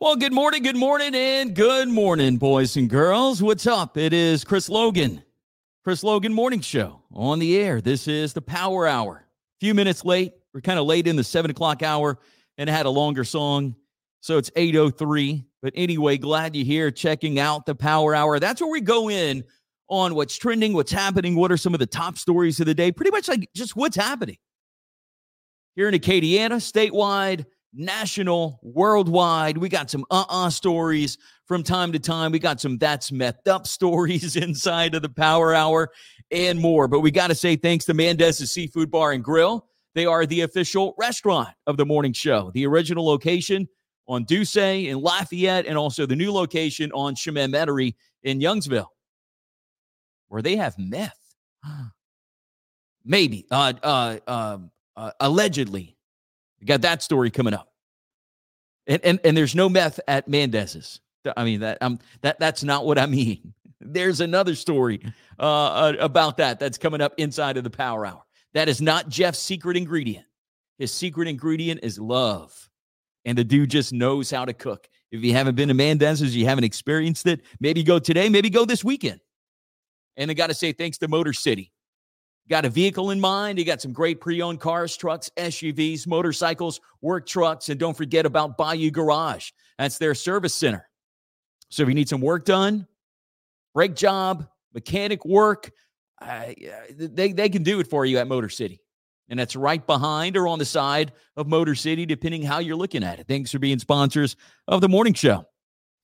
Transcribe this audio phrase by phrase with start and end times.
[0.00, 3.42] Well, good morning, good morning, and good morning, boys and girls.
[3.42, 3.96] What's up?
[3.96, 5.24] It is Chris Logan,
[5.82, 7.80] Chris Logan Morning Show on the air.
[7.80, 9.16] This is the Power Hour.
[9.16, 10.34] A few minutes late.
[10.54, 12.20] We're kind of late in the seven o'clock hour
[12.58, 13.74] and had a longer song.
[14.20, 15.44] So it's 8.03.
[15.62, 18.38] But anyway, glad you're here checking out the Power Hour.
[18.38, 19.42] That's where we go in
[19.88, 22.92] on what's trending, what's happening, what are some of the top stories of the day,
[22.92, 24.36] pretty much like just what's happening
[25.78, 29.58] here in Acadiana, statewide, national, worldwide.
[29.58, 32.32] We got some uh uh stories from time to time.
[32.32, 35.90] We got some that's methed up stories inside of the Power Hour
[36.30, 36.88] and more.
[36.88, 39.66] But we got to say thanks to Mendez's Seafood Bar and Grill.
[39.94, 43.66] They are the official restaurant of the morning show, the original location
[44.06, 48.86] on Duce in Lafayette, and also the new location on Chemin Metairie in Youngsville,
[50.28, 51.18] where they have meth.
[53.04, 54.58] Maybe, uh, uh, uh,
[54.96, 55.97] uh, allegedly
[56.60, 57.72] we got that story coming up.
[58.86, 61.00] And, and, and there's no meth at Mendez's.
[61.36, 63.52] I mean, that, um, that, that's not what I mean.
[63.80, 65.00] There's another story
[65.38, 68.22] uh, uh, about that that's coming up inside of the Power Hour.
[68.54, 70.26] That is not Jeff's secret ingredient.
[70.78, 72.68] His secret ingredient is love.
[73.24, 74.88] And the dude just knows how to cook.
[75.12, 78.64] If you haven't been to Mendez's, you haven't experienced it, maybe go today, maybe go
[78.64, 79.20] this weekend.
[80.16, 81.70] And I got to say thanks to Motor City
[82.48, 86.80] got a vehicle in mind, you got some great pre owned cars, trucks, SUVs, motorcycles,
[87.00, 89.50] work trucks, and don't forget about Bayou Garage.
[89.78, 90.88] That's their service center.
[91.70, 92.86] So if you need some work done,
[93.74, 95.70] brake job, mechanic work,
[96.20, 96.46] uh,
[96.96, 98.80] they, they can do it for you at Motor City.
[99.28, 103.04] And that's right behind or on the side of Motor City, depending how you're looking
[103.04, 103.28] at it.
[103.28, 105.44] Thanks for being sponsors of the morning show.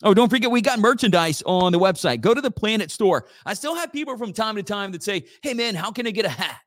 [0.02, 2.20] Oh, don't forget, we got merchandise on the website.
[2.20, 3.26] Go to the Planet Store.
[3.46, 6.10] I still have people from time to time that say, hey, man, how can I
[6.10, 6.60] get a hat?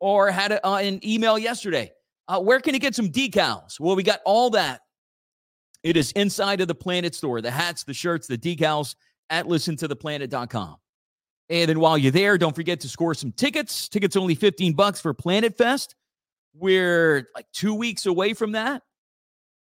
[0.00, 1.92] Or had a, uh, an email yesterday.
[2.26, 3.78] Uh, where can I get some decals?
[3.78, 4.80] Well, we got all that.
[5.82, 8.96] It is inside of the Planet Store the hats, the shirts, the decals
[9.28, 10.76] at listentotheplanet.com.
[11.50, 13.88] And then while you're there, don't forget to score some tickets.
[13.88, 15.94] Tickets only 15 bucks for Planet Fest.
[16.54, 18.82] We're like two weeks away from that.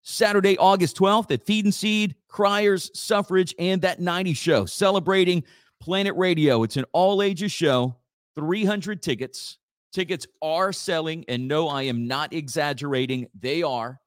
[0.03, 5.43] Saturday, August 12th at Feed and Seed, Criers, Suffrage, and that 90 show celebrating
[5.79, 6.63] Planet Radio.
[6.63, 7.95] It's an all ages show,
[8.35, 9.57] 300 tickets.
[9.91, 13.27] Tickets are selling, and no, I am not exaggerating.
[13.37, 13.99] They are.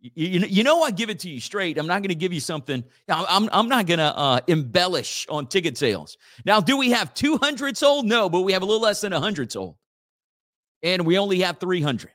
[0.00, 1.76] You, you know, I give it to you straight.
[1.76, 2.84] I'm not going to give you something.
[3.08, 6.16] I'm, I'm not going to uh, embellish on ticket sales.
[6.46, 8.06] Now, do we have 200 sold?
[8.06, 9.76] No, but we have a little less than 100 sold.
[10.82, 12.10] And we only have 300.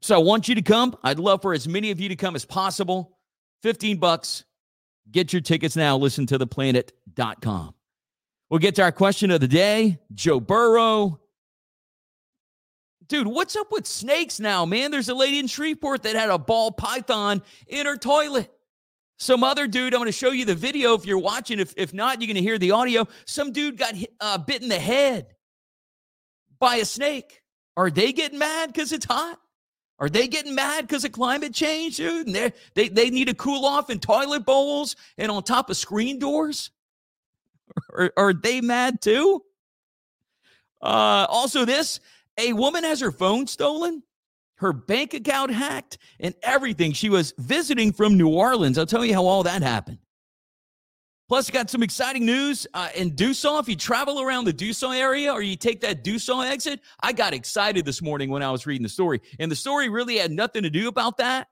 [0.00, 0.96] So I want you to come.
[1.02, 3.18] I'd love for as many of you to come as possible.
[3.62, 4.44] 15 bucks.
[5.10, 5.96] Get your tickets now.
[5.96, 7.74] Listen to theplanet.com.
[8.50, 9.98] We'll get to our question of the day.
[10.14, 11.20] Joe Burrow.
[13.08, 14.90] Dude, what's up with snakes now, man?
[14.90, 18.50] There's a lady in Shreveport that had a ball python in her toilet.
[19.18, 21.58] Some other dude, I'm going to show you the video if you're watching.
[21.58, 23.08] If, if not, you're going to hear the audio.
[23.24, 25.34] Some dude got uh, bit in the head
[26.58, 27.42] by a snake.
[27.76, 29.38] Are they getting mad because it's hot?
[30.00, 32.28] Are they getting mad because of climate change, dude?
[32.28, 36.18] And they they need to cool off in toilet bowls and on top of screen
[36.18, 36.70] doors?
[37.92, 39.42] Are, are they mad too?
[40.80, 42.00] Uh, also, this
[42.38, 44.02] a woman has her phone stolen,
[44.56, 46.92] her bank account hacked, and everything.
[46.92, 48.78] She was visiting from New Orleans.
[48.78, 49.98] I'll tell you how all that happened.
[51.28, 53.60] Plus, got some exciting news uh, in Duson.
[53.60, 57.34] If you travel around the Duson area or you take that Duson exit, I got
[57.34, 59.20] excited this morning when I was reading the story.
[59.38, 61.48] And the story really had nothing to do about that,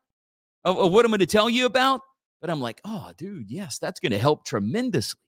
[0.64, 2.00] of, of what I'm going to tell you about.
[2.40, 5.20] But I'm like, oh, dude, yes, that's going to help tremendously.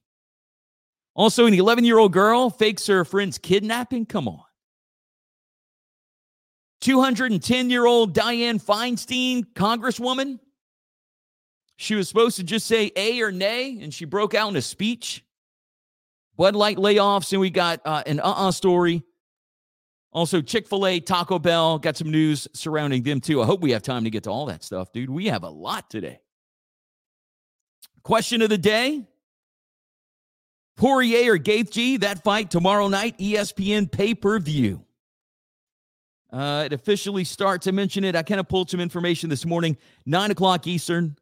[1.14, 4.06] Also, an 11 year old girl fakes her friend's kidnapping.
[4.06, 4.44] Come on.
[6.80, 10.38] 210 year old Dianne Feinstein, Congresswoman,
[11.80, 14.62] she was supposed to just say A or nay, and she broke out in a
[14.62, 15.24] speech.
[16.36, 19.04] Bud Light layoffs, and we got uh, an uh uh story.
[20.10, 23.40] Also, Chick fil A, Taco Bell, got some news surrounding them too.
[23.40, 25.08] I hope we have time to get to all that stuff, dude.
[25.08, 26.20] We have a lot today.
[28.02, 29.06] Question of the day
[30.76, 34.84] Poirier or Gaethje, that fight tomorrow night, ESPN pay per view.
[36.32, 37.68] Uh, it officially starts.
[37.68, 38.16] I mentioned it.
[38.16, 39.76] I kind of pulled some information this morning,
[40.06, 41.16] 9 o'clock Eastern,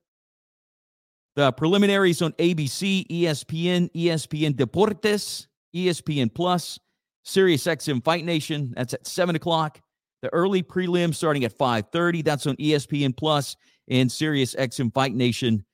[1.36, 6.78] the preliminaries on ABC, ESPN, ESPN Deportes, ESPN Plus,
[7.24, 8.72] Sirius XM Fight Nation.
[8.74, 9.80] That's at seven o'clock.
[10.22, 12.22] The early prelim starting at five thirty.
[12.22, 13.54] That's on ESPN Plus
[13.88, 15.64] and Sirius XM Fight Nation,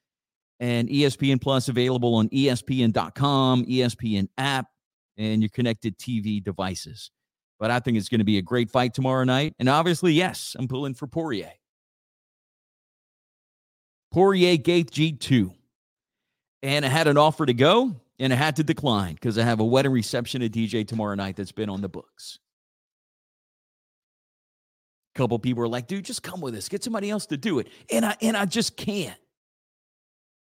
[0.61, 4.67] and ESPN Plus available on ESPN.com, ESPN app,
[5.17, 7.11] and your connected TV devices.
[7.59, 9.55] but I think it's going to be a great fight tomorrow night.
[9.61, 11.53] And obviously, yes, I'm pulling for Poirier.
[14.12, 15.55] Poirier Gaethje G2.
[16.62, 19.59] And I had an offer to go and I had to decline because I have
[19.59, 22.38] a wedding reception at DJ tomorrow night that's been on the books.
[25.14, 26.69] A couple people are like, dude, just come with us.
[26.69, 27.69] Get somebody else to do it.
[27.91, 29.19] And I and I just can't.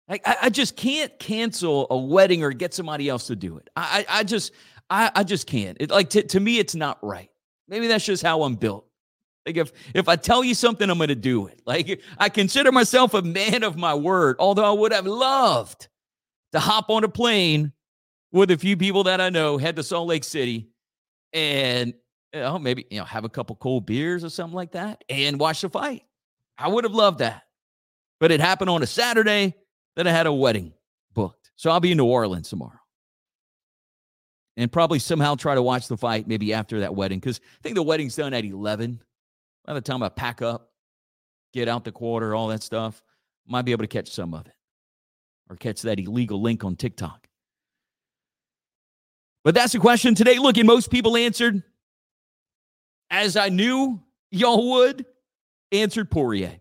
[0.09, 3.69] I, I just can't cancel a wedding or get somebody else to do it.
[3.75, 4.53] I, I, I just,
[4.89, 5.75] I, I just can't.
[5.81, 7.29] It, like to, to me, it's not right.
[7.67, 8.86] Maybe that's just how I'm built.
[9.47, 11.61] Like if if I tell you something, I'm going to do it.
[11.67, 14.37] Like I consider myself a man of my word.
[14.39, 15.89] Although I would have loved
[16.53, 17.73] to hop on a plane
[18.31, 20.69] with a few people that I know, head to Salt Lake City,
[21.33, 21.93] and
[22.33, 25.39] you know, maybe you know have a couple cold beers or something like that, and
[25.39, 26.03] watch the fight.
[26.57, 27.43] I would have loved that,
[28.19, 29.55] but it happened on a Saturday.
[29.95, 30.73] Then I had a wedding
[31.13, 32.79] booked, so I'll be in New Orleans tomorrow
[34.57, 37.75] and probably somehow try to watch the fight maybe after that wedding because I think
[37.75, 39.01] the wedding's done at 11.
[39.67, 40.71] By the time I pack up,
[41.53, 43.03] get out the quarter, all that stuff,
[43.45, 44.53] might be able to catch some of it
[45.49, 47.27] or catch that illegal link on TikTok.
[49.43, 50.39] But that's the question today.
[50.39, 51.63] Look, and most people answered
[53.09, 55.05] as I knew y'all would,
[55.71, 56.59] answered Poirier.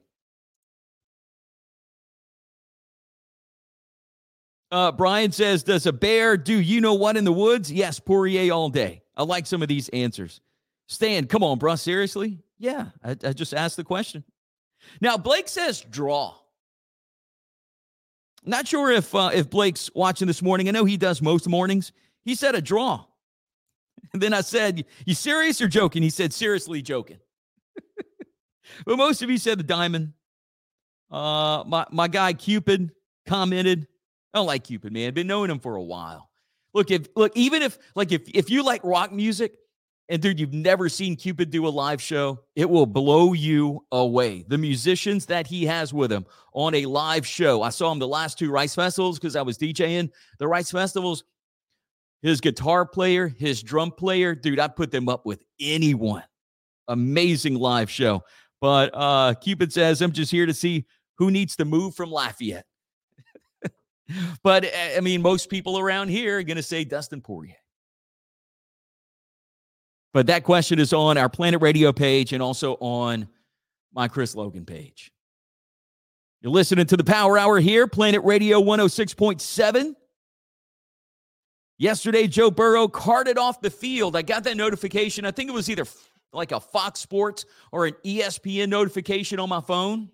[4.70, 7.72] Uh, Brian says, Does a bear do you know what in the woods?
[7.72, 9.02] Yes, Poirier all day.
[9.16, 10.40] I like some of these answers.
[10.88, 11.74] Stan, come on, bro.
[11.76, 12.38] Seriously?
[12.58, 14.24] Yeah, I, I just asked the question.
[15.00, 16.34] Now, Blake says draw.
[18.44, 20.68] Not sure if uh, if Blake's watching this morning.
[20.68, 21.92] I know he does most mornings.
[22.24, 23.04] He said a draw.
[24.12, 26.02] And then I said, You serious or joking?
[26.02, 27.18] He said, Seriously joking.
[28.86, 30.12] but most of you said the diamond.
[31.10, 32.92] Uh, my, my guy Cupid
[33.26, 33.86] commented,
[34.34, 35.14] I don't like Cupid, man.
[35.14, 36.30] Been knowing him for a while.
[36.74, 39.56] Look, if look, even if like if if you like rock music,
[40.08, 44.44] and dude, you've never seen Cupid do a live show, it will blow you away.
[44.46, 47.62] The musicians that he has with him on a live show.
[47.62, 51.24] I saw him the last two Rice festivals because I was DJing the Rice festivals.
[52.22, 56.22] His guitar player, his drum player, dude, I'd put them up with anyone.
[56.88, 58.22] Amazing live show.
[58.60, 60.86] But uh Cupid says, I'm just here to see
[61.18, 62.66] who needs to move from Lafayette
[64.42, 67.56] but eh, I mean, most people around here are going to say Dustin Poirier.
[70.16, 73.28] But that question is on our Planet Radio page and also on
[73.92, 75.12] my Chris Logan page.
[76.40, 79.94] You're listening to the Power Hour here, Planet Radio 106.7.
[81.76, 84.16] Yesterday, Joe Burrow carted off the field.
[84.16, 85.26] I got that notification.
[85.26, 85.84] I think it was either
[86.32, 90.08] like a Fox Sports or an ESPN notification on my phone.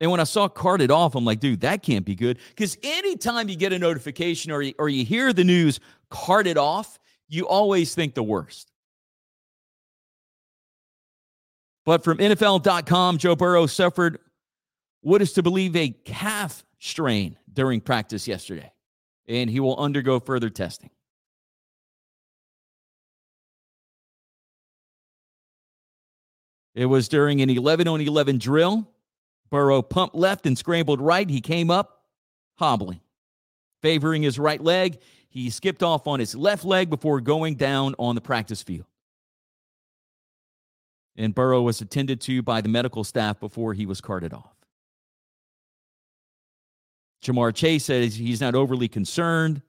[0.00, 2.40] And when I saw carted off, I'm like, dude, that can't be good.
[2.48, 5.78] Because anytime you get a notification or you, or you hear the news
[6.10, 6.98] carted off,
[7.28, 8.70] you always think the worst.
[11.84, 14.18] But from NFL.com, Joe Burrow suffered
[15.02, 18.72] what is to believe a calf strain during practice yesterday,
[19.28, 20.90] and he will undergo further testing.
[26.74, 28.88] It was during an 11 on 11 drill
[29.54, 31.30] Burrow pumped left and scrambled right.
[31.30, 32.02] He came up
[32.56, 33.00] hobbling,
[33.82, 34.98] favoring his right leg.
[35.34, 38.86] He skipped off on his left leg before going down on the practice field.
[41.16, 44.54] And Burrow was attended to by the medical staff before he was carted off.
[47.24, 49.60] Ja'Marr Chase says he's not overly concerned.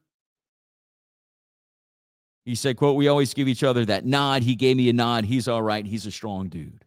[2.46, 4.44] He said, quote, we always give each other that nod.
[4.44, 5.26] He gave me a nod.
[5.26, 5.84] He's all right.
[5.84, 6.86] He's a strong dude.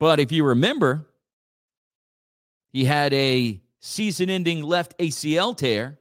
[0.00, 1.06] But if you remember,
[2.72, 5.98] he had a season ending left ACL tear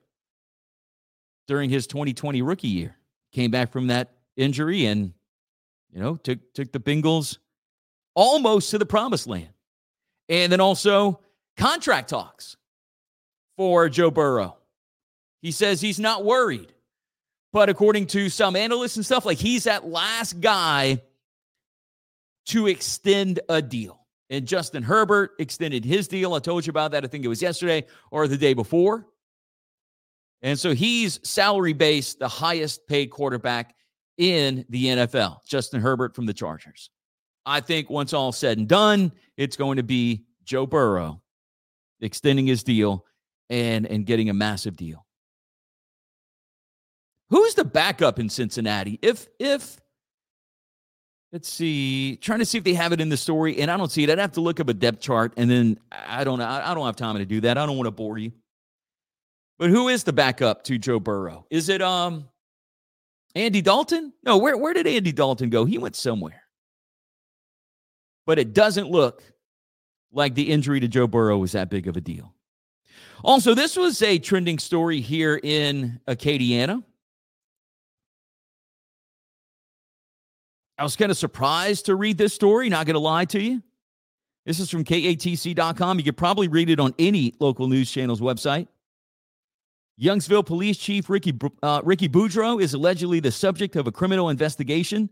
[1.48, 2.98] during his 2020 rookie year.
[3.32, 5.13] Came back from that injury and,
[5.92, 7.38] you know, took, took the Bengals
[8.15, 9.50] almost to the promised land.
[10.27, 11.22] And then also
[11.58, 12.58] contract talks
[13.56, 14.58] for Joe Burrow.
[15.42, 16.74] He says he's not worried.
[17.54, 21.01] But according to some analysts and stuff, like he's that last guy
[22.48, 24.05] to extend a deal.
[24.29, 26.34] And Justin Herbert extended his deal.
[26.34, 27.03] I told you about that.
[27.03, 29.08] I think it was yesterday or the day before.
[30.41, 33.75] And so he's salary based, the highest paid quarterback
[34.17, 36.89] in the NFL, Justin Herbert from the Chargers.
[37.46, 41.22] I think once all said and done, it's going to be Joe Burrow
[42.01, 43.05] extending his deal
[43.50, 45.05] and, and getting a massive deal.
[47.29, 49.00] Who's the backup in Cincinnati?
[49.01, 49.77] If if
[51.36, 52.15] Let's see.
[52.22, 54.10] Trying to see if they have it in the story, and I don't see it.
[54.10, 56.48] I'd have to look up a depth chart, and then I don't know.
[56.48, 57.58] I don't have time to do that.
[57.58, 58.32] I don't want to bore you.
[59.60, 61.46] But who is the backup to Joe Burrow?
[61.50, 62.30] Is it um
[63.36, 64.13] Andy Dalton?
[64.24, 65.65] No, where, where did Andy Dalton go?
[65.65, 66.42] He went somewhere.
[68.25, 69.22] But it doesn't look
[70.13, 72.34] like the injury to Joe Burrow was that big of a deal.
[73.25, 76.82] Also, this was a trending story here in Acadiana.
[80.77, 83.63] I was kind of surprised to read this story, not going to lie to you.
[84.46, 85.98] This is from katc.com.
[85.98, 88.67] You could probably read it on any local news channel's website.
[90.00, 95.10] Youngsville Police Chief Ricky, uh, Ricky Boudreaux is allegedly the subject of a criminal investigation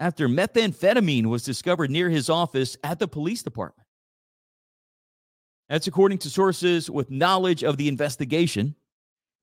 [0.00, 3.86] after methamphetamine was discovered near his office at the police department.
[5.68, 8.74] That's according to sources with knowledge of the investigation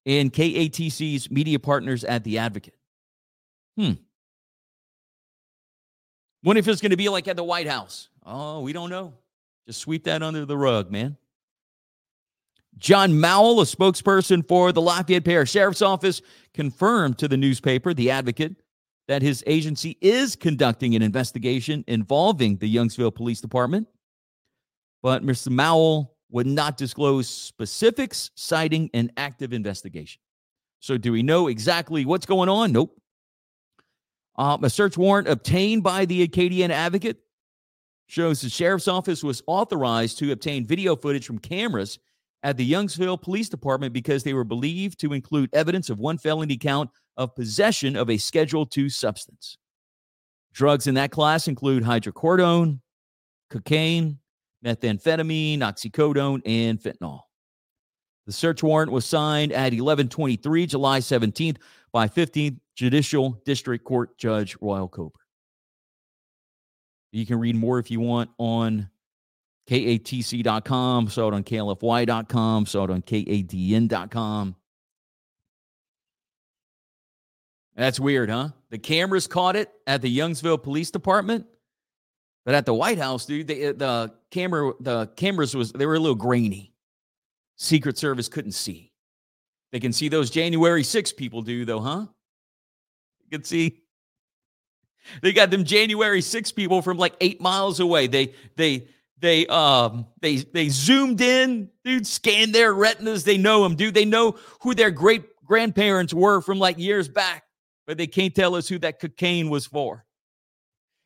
[0.06, 2.76] and KATC's media partners at The Advocate.
[3.78, 3.94] Hmm.
[6.42, 8.10] What if it's going to be like at the White House?
[8.26, 9.14] Oh, we don't know.
[9.66, 11.18] Just sweep that under the rug, man.
[12.78, 16.22] John Mowell, a spokesperson for the Lafayette Parish Sheriff's Office,
[16.54, 18.56] confirmed to the newspaper, The Advocate,
[19.08, 23.88] that his agency is conducting an investigation involving the Youngsville Police Department.
[25.02, 25.50] But Mr.
[25.50, 30.22] Mowell would not disclose specifics, citing an active investigation.
[30.80, 32.72] So, do we know exactly what's going on?
[32.72, 33.00] Nope.
[34.38, 37.18] Um, a search warrant obtained by the Acadiana Advocate
[38.08, 42.00] shows the sheriff's office was authorized to obtain video footage from cameras
[42.44, 46.58] at the Youngsville Police Department because they were believed to include evidence of one felony
[46.58, 49.58] count of possession of a Schedule II substance.
[50.54, 52.80] Drugs in that class include hydrocodone,
[53.50, 54.20] cocaine,
[54.64, 57.22] methamphetamine, oxycodone, and fentanyl.
[58.28, 61.58] The search warrant was signed at 11:23 July 17th
[61.92, 65.20] by 15th Judicial District Court Judge Royale Colbert.
[67.12, 68.90] You can read more if you want on
[69.68, 74.56] katc.com, saw it on klfy.com, saw it on kadn.com.
[77.76, 78.50] That's weird, huh?
[78.70, 81.48] The cameras caught it at the Youngsville Police Department,
[82.46, 85.96] but at the White House, dude, they, uh, the camera, the cameras was they were
[85.96, 86.74] a little grainy.
[87.56, 88.92] Secret Service couldn't see.
[89.72, 92.06] They can see those January 6 people do, though, huh?
[93.30, 93.82] You can see.
[95.22, 98.08] They got them January 6 people from like eight miles away.
[98.08, 98.88] They they
[99.20, 103.24] they um they they zoomed in, dude, scanned their retinas.
[103.24, 103.94] They know them, dude.
[103.94, 107.44] They know who their great grandparents were from like years back,
[107.86, 110.06] but they can't tell us who that cocaine was for.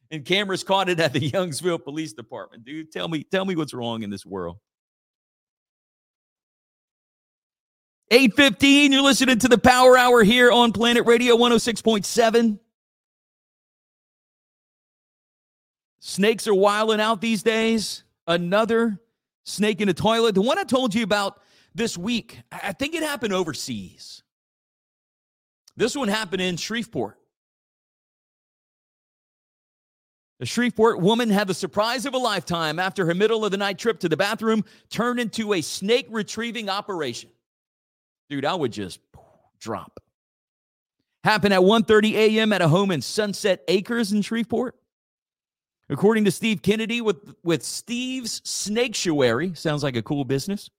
[0.10, 2.92] And cameras caught it at the Youngsville Police Department, dude.
[2.92, 4.58] Tell me, tell me what's wrong in this world.
[8.14, 12.60] 815, you're listening to the Power Hour here on Planet Radio 106.7.
[16.02, 18.04] Snakes are wilding out these days.
[18.28, 19.00] Another
[19.46, 20.36] snake in the toilet.
[20.36, 21.40] The one I told you about
[21.74, 24.24] this week, I think it happened overseas.
[25.78, 27.18] This one happened in Shreveport.
[30.42, 33.78] A Shreveport woman had the surprise of a lifetime after her middle of the night
[33.80, 37.30] trip to the bathroom turned into a snake retrieving operation.
[38.32, 39.02] Dude, I would just
[39.60, 40.00] drop.
[41.26, 42.54] Happened at 1:30 a.m.
[42.54, 44.76] at a home in Sunset Acres in Shreveport.
[45.90, 50.70] According to Steve Kennedy with, with Steve's Snaketuary, sounds like a cool business.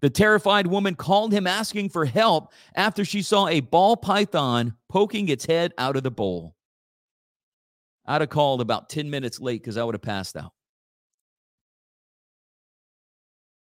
[0.00, 5.28] The terrified woman called him asking for help after she saw a ball python poking
[5.28, 6.56] its head out of the bowl.
[8.04, 10.55] I'd have called about 10 minutes late because I would have passed out.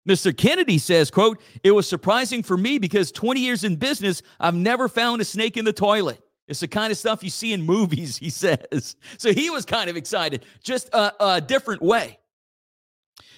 [0.08, 0.36] Mr.
[0.36, 4.88] Kennedy says, quote, it was surprising for me because 20 years in business, I've never
[4.88, 6.22] found a snake in the toilet.
[6.48, 8.96] It's the kind of stuff you see in movies, he says.
[9.18, 12.20] So he was kind of excited, just a, a different way.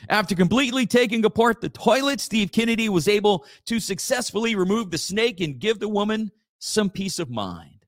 [0.08, 5.42] After completely taking apart the toilet, Steve Kennedy was able to successfully remove the snake
[5.42, 7.86] and give the woman some peace of mind.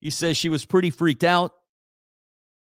[0.00, 1.54] He says she was pretty freaked out.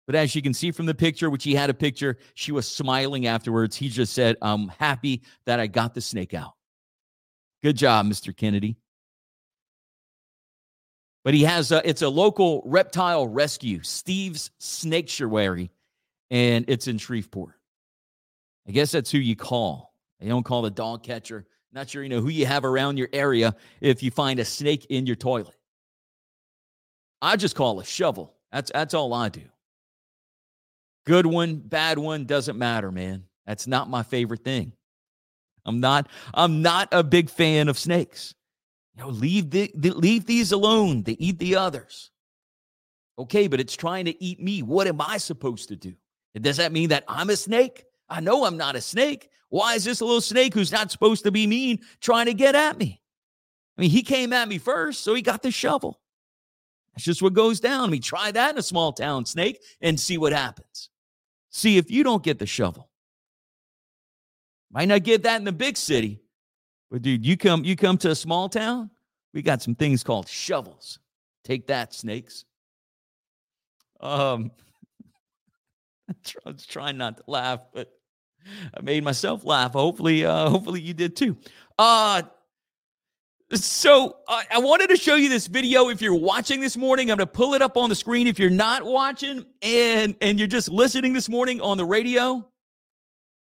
[0.08, 2.66] But as you can see from the picture, which he had a picture, she was
[2.66, 3.76] smiling afterwards.
[3.76, 6.54] He just said, I'm happy that I got the snake out.
[7.62, 8.36] Good job, Mr.
[8.36, 8.78] Kennedy.
[11.26, 15.70] But he has a, it's a local reptile rescue, Steve's Snaketuary,
[16.32, 17.56] and it's in Shreveport.
[18.66, 19.94] I guess that's who you call.
[20.22, 21.46] They don't call the dog catcher.
[21.74, 24.86] Not sure you know who you have around your area if you find a snake
[24.90, 25.56] in your toilet.
[27.22, 28.34] I just call a shovel.
[28.54, 29.42] That's that's all I do.
[31.08, 33.24] Good one, bad one, doesn't matter, man.
[33.46, 34.74] That's not my favorite thing.
[35.66, 38.36] I'm not I'm not a big fan of snakes.
[38.94, 41.04] You know, leave the, the, leave these alone.
[41.04, 42.12] They eat the others.
[43.18, 44.64] Okay, but it's trying to eat me.
[44.64, 45.94] What am I supposed to do?
[46.42, 47.86] Does that mean that I'm a snake?
[48.10, 49.30] I know I'm not a snake.
[49.48, 52.78] Why is this little snake who's not supposed to be mean trying to get at
[52.78, 53.02] me?
[53.78, 56.02] I mean, he came at me first, so he got the shovel.
[56.94, 57.88] That's just what goes down.
[57.88, 60.90] I mean, try that in a small town snake and see what happens.
[61.50, 62.90] See if you don't get the shovel.
[64.72, 66.20] Might not get that in the big city,
[66.92, 68.92] but dude, you come you come to a small town,
[69.34, 71.00] we got some things called shovels.
[71.44, 72.44] Take that, snakes.
[74.02, 74.52] Um,
[76.46, 77.92] I was trying not to laugh, but
[78.74, 79.74] I made myself laugh.
[79.74, 81.38] Hopefully, uh, hopefully you did too.
[81.78, 82.24] Uh,
[83.54, 85.90] so uh, I wanted to show you this video.
[85.90, 88.28] If you're watching this morning, I'm going to pull it up on the screen.
[88.28, 92.46] If you're not watching and and you're just listening this morning on the radio,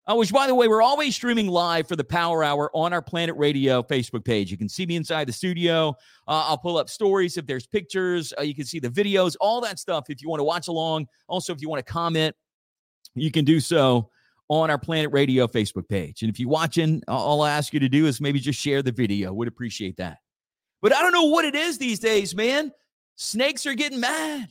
[0.08, 3.02] uh, which by the way, we're always streaming live for the Power Hour on our
[3.02, 4.52] Planet Radio Facebook page.
[4.52, 5.90] You can see me inside the studio.
[6.28, 8.32] Uh, I'll pull up stories if there's pictures.
[8.38, 10.06] Uh, you can see the videos, all that stuff.
[10.10, 12.36] If you want to watch along, also if you want to comment,
[13.16, 14.12] you can do so
[14.50, 16.22] on our Planet Radio Facebook page.
[16.22, 18.92] And if you're watching, all I ask you to do is maybe just share the
[18.92, 19.34] video.
[19.34, 20.20] Would appreciate that.
[20.82, 22.72] But I don't know what it is these days, man.
[23.16, 24.50] Snakes are getting mad.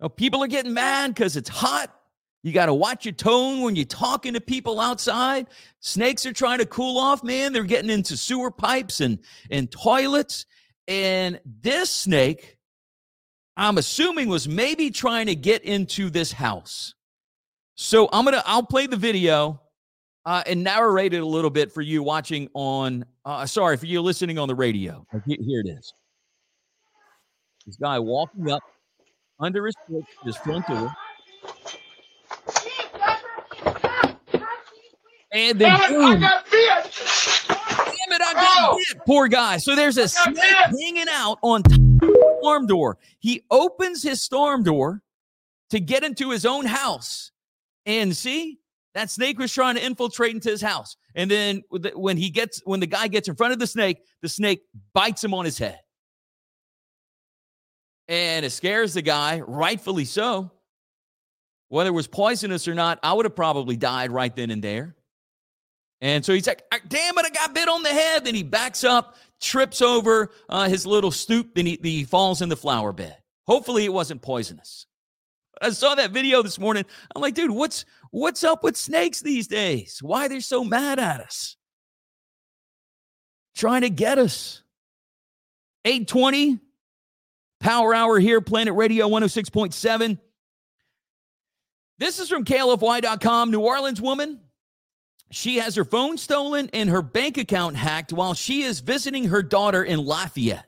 [0.00, 1.94] Oh, people are getting mad because it's hot.
[2.42, 5.46] You got to watch your tone when you're talking to people outside.
[5.78, 7.52] Snakes are trying to cool off, man.
[7.52, 10.46] They're getting into sewer pipes and, and toilets.
[10.88, 12.56] And this snake,
[13.56, 16.94] I'm assuming, was maybe trying to get into this house.
[17.74, 19.60] So I'm gonna I'll play the video
[20.24, 23.04] uh, and narrate it a little bit for you watching on.
[23.24, 25.06] Uh, sorry for you listening on the radio.
[25.26, 25.94] Here it is.
[27.66, 28.62] This guy walking up
[29.40, 29.74] under his
[30.24, 30.94] his front door.
[35.32, 36.20] And then boom.
[36.20, 36.42] Damn
[38.12, 39.06] it, I got bit.
[39.06, 39.56] Poor guy.
[39.56, 42.98] So there's a snake hanging out on the storm door.
[43.18, 45.02] He opens his storm door
[45.70, 47.31] to get into his own house.
[47.86, 48.58] And see,
[48.94, 50.96] that snake was trying to infiltrate into his house.
[51.14, 51.62] And then
[51.94, 54.62] when he gets, when the guy gets in front of the snake, the snake
[54.92, 55.78] bites him on his head.
[58.08, 60.50] And it scares the guy, rightfully so.
[61.68, 64.94] Whether it was poisonous or not, I would have probably died right then and there.
[66.02, 68.24] And so he's like, ah, damn it, I got bit on the head.
[68.24, 72.48] Then he backs up, trips over uh, his little stoop, then he, he falls in
[72.48, 73.16] the flower bed.
[73.46, 74.86] Hopefully, it wasn't poisonous.
[75.62, 76.84] I saw that video this morning.
[77.14, 80.00] I'm like, dude, what's what's up with snakes these days?
[80.02, 81.56] Why they're so mad at us?
[83.54, 84.62] Trying to get us.
[85.84, 86.58] 820
[87.60, 90.18] Power Hour here, Planet Radio 106.7.
[91.98, 93.50] This is from KLFY.com.
[93.50, 94.40] New Orleans woman.
[95.30, 99.42] She has her phone stolen and her bank account hacked while she is visiting her
[99.42, 100.66] daughter in Lafayette.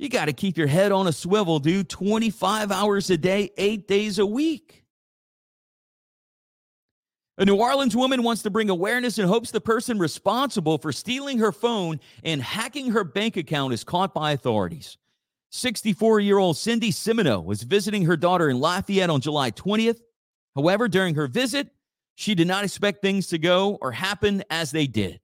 [0.00, 1.90] You got to keep your head on a swivel, dude.
[1.90, 4.82] 25 hours a day, eight days a week.
[7.36, 11.38] A New Orleans woman wants to bring awareness and hopes the person responsible for stealing
[11.40, 14.96] her phone and hacking her bank account is caught by authorities.
[15.50, 20.00] 64 year old Cindy Simino was visiting her daughter in Lafayette on July 20th.
[20.56, 21.68] However, during her visit,
[22.14, 25.20] she did not expect things to go or happen as they did.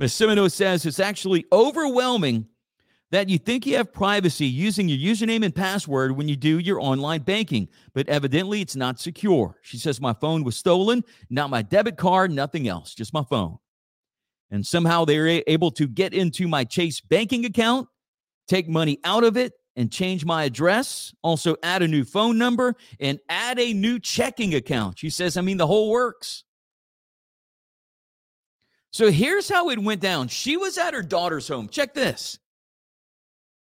[0.00, 2.46] Massimino says it's actually overwhelming
[3.10, 6.80] that you think you have privacy using your username and password when you do your
[6.80, 9.56] online banking, but evidently it's not secure.
[9.62, 13.58] She says, My phone was stolen, not my debit card, nothing else, just my phone.
[14.50, 17.88] And somehow they're able to get into my Chase banking account,
[18.48, 22.74] take money out of it, and change my address, also add a new phone number,
[23.00, 24.98] and add a new checking account.
[24.98, 26.43] She says, I mean, the whole works.
[28.94, 30.28] So here's how it went down.
[30.28, 31.68] She was at her daughter's home.
[31.68, 32.38] Check this.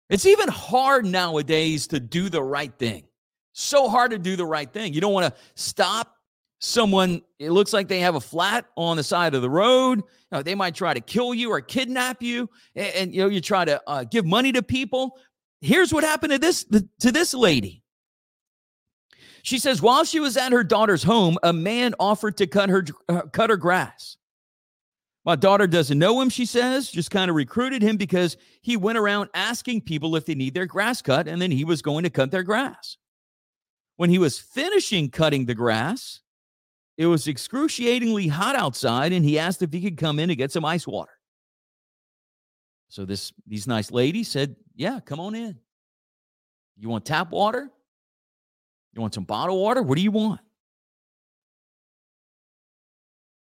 [0.10, 3.06] It's even hard nowadays to do the right thing.
[3.54, 4.94] So hard to do the right thing.
[4.94, 6.18] You don't want to stop
[6.60, 7.22] someone.
[7.40, 10.00] It looks like they have a flat on the side of the road.
[10.00, 13.30] You know, they might try to kill you or kidnap you, and, and you know
[13.30, 15.18] you try to uh, give money to people.
[15.62, 16.66] Here's what happened to this
[17.00, 17.82] to this lady.
[19.44, 22.84] She says while she was at her daughter's home, a man offered to cut her
[23.08, 24.18] uh, cut her grass.
[25.26, 28.98] My daughter doesn't know him, she says, just kind of recruited him because he went
[28.98, 32.10] around asking people if they need their grass cut, and then he was going to
[32.10, 32.98] cut their grass.
[33.96, 36.20] When he was finishing cutting the grass,
[36.98, 40.52] it was excruciatingly hot outside, and he asked if he could come in and get
[40.52, 41.12] some ice water.
[42.90, 45.58] So this these nice ladies said, Yeah, come on in.
[46.78, 47.70] You want tap water?
[48.94, 49.82] You want some bottled water?
[49.82, 50.42] What do you want?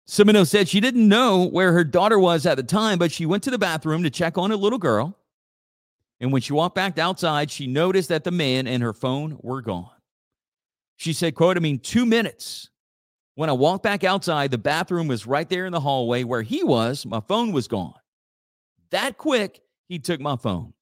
[0.08, 3.42] Semino said she didn't know where her daughter was at the time, but she went
[3.42, 5.18] to the bathroom to check on a little girl.
[6.18, 9.60] And when she walked back outside, she noticed that the man and her phone were
[9.60, 9.90] gone.
[10.96, 12.70] She said, quote, I mean, two minutes.
[13.34, 16.64] When I walked back outside, the bathroom was right there in the hallway where he
[16.64, 17.04] was.
[17.06, 17.94] My phone was gone.
[18.90, 20.72] That quick, he took my phone.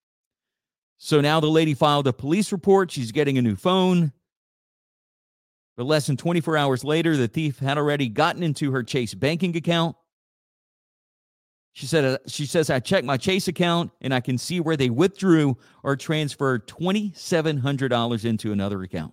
[0.99, 2.93] So now the lady filed a police report.
[2.93, 4.13] She's getting a new phone.
[5.77, 9.57] But less than 24 hours later, the thief had already gotten into her Chase banking
[9.57, 9.97] account.
[11.75, 14.79] She said, uh, she says, I checked my Chase account and I can see where
[14.79, 19.13] they withdrew or transferred $2,700 into another account.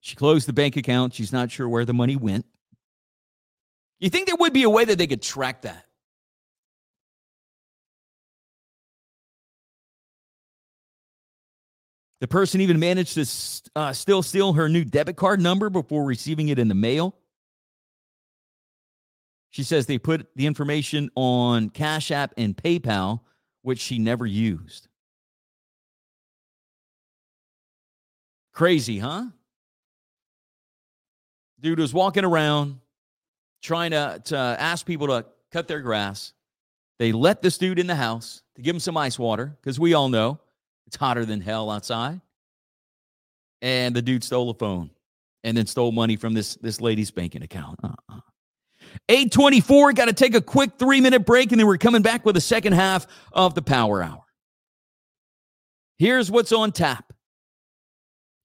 [0.00, 1.12] She closed the bank account.
[1.12, 2.46] She's not sure where the money went.
[3.98, 5.84] You think there would be a way that they could track that?
[12.20, 16.48] The person even managed to uh, still steal her new debit card number before receiving
[16.48, 17.14] it in the mail.
[19.50, 23.20] She says they put the information on Cash App and PayPal,
[23.62, 24.88] which she never used.
[28.52, 29.26] Crazy, huh?
[31.60, 32.80] Dude was walking around
[33.62, 36.32] trying to, to ask people to cut their grass.
[36.98, 39.92] They let this dude in the house to give him some ice water because we
[39.92, 40.38] all know
[40.86, 42.20] it's hotter than hell outside.
[43.62, 44.90] And the dude stole a phone
[45.44, 47.78] and then stole money from this, this lady's banking account.
[47.82, 48.20] Uh-uh.
[49.08, 52.34] 824, got to take a quick three minute break, and then we're coming back with
[52.34, 54.22] the second half of the power hour.
[55.98, 57.12] Here's what's on tap.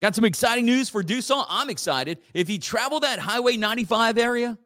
[0.01, 1.43] Got some exciting news for Duson.
[1.47, 2.19] I'm excited.
[2.33, 4.57] If you travel that Highway 95 area,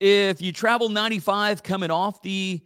[0.00, 2.60] if you travel 95 coming off the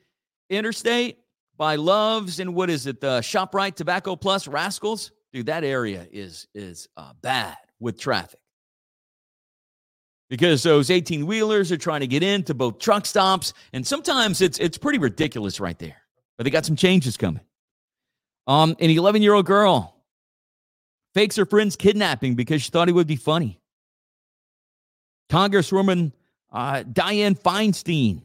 [0.51, 1.19] interstate,
[1.57, 5.13] by Loves and what is it, the ShopRite, Tobacco Plus, Rascals.
[5.33, 8.41] Dude, that area is is uh, bad with traffic
[10.29, 14.59] because those 18 wheelers are trying to get into both truck stops, and sometimes it's
[14.59, 16.03] it's pretty ridiculous right there.
[16.37, 17.43] But they got some changes coming.
[18.47, 19.97] Um, an 11 year old girl
[21.15, 23.61] fakes her friend's kidnapping because she thought it would be funny.
[25.31, 26.13] Congresswoman
[26.53, 28.23] uh, Dianne Feinstein,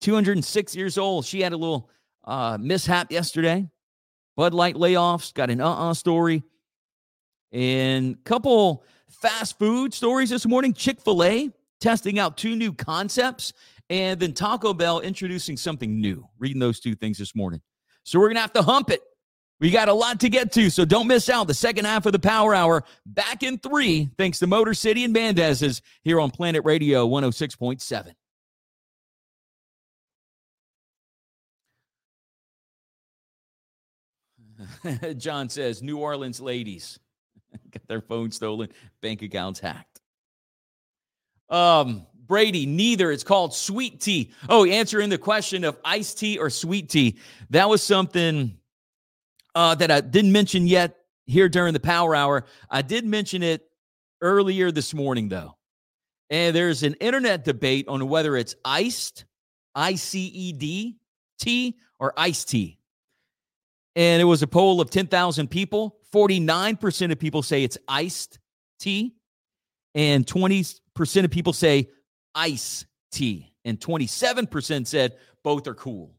[0.00, 1.90] 206 years old, she had a little
[2.26, 3.68] uh, mishap yesterday.
[4.36, 6.42] Bud Light layoffs, got an uh uh story.
[7.52, 10.74] And couple fast food stories this morning.
[10.74, 13.52] Chick fil A testing out two new concepts,
[13.90, 16.26] and then Taco Bell introducing something new.
[16.38, 17.60] Reading those two things this morning.
[18.04, 19.00] So we're going to have to hump it.
[19.58, 21.46] We got a lot to get to, so don't miss out.
[21.46, 25.14] The second half of the Power Hour back in three, thanks to Motor City and
[25.14, 28.12] Mendez's here on Planet Radio 106.7.
[35.18, 36.98] John says New Orleans ladies
[37.70, 38.70] got their phone stolen,
[39.00, 40.00] bank accounts hacked.
[41.48, 43.12] Um, Brady, neither.
[43.12, 44.32] It's called sweet tea.
[44.48, 47.18] Oh, answering the question of iced tea or sweet tea.
[47.50, 48.58] That was something
[49.54, 50.96] uh, that I didn't mention yet
[51.26, 52.44] here during the power hour.
[52.68, 53.62] I did mention it
[54.20, 55.56] earlier this morning, though.
[56.28, 59.24] And there's an internet debate on whether it's iced,
[59.76, 60.96] I C E D,
[61.38, 62.80] tea, or iced tea
[63.96, 65.96] and it was a poll of 10,000 people.
[66.12, 68.38] 49% of people say it's iced
[68.78, 69.16] tea,
[69.94, 71.88] and 20% of people say
[72.34, 76.14] ice tea, and 27% said both are cool.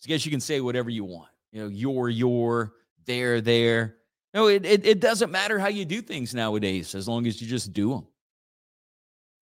[0.00, 1.30] So I guess you can say whatever you want.
[1.50, 2.74] You know, your, your,
[3.06, 3.96] there, there.
[4.34, 7.48] No, it, it, it doesn't matter how you do things nowadays as long as you
[7.48, 8.06] just do them.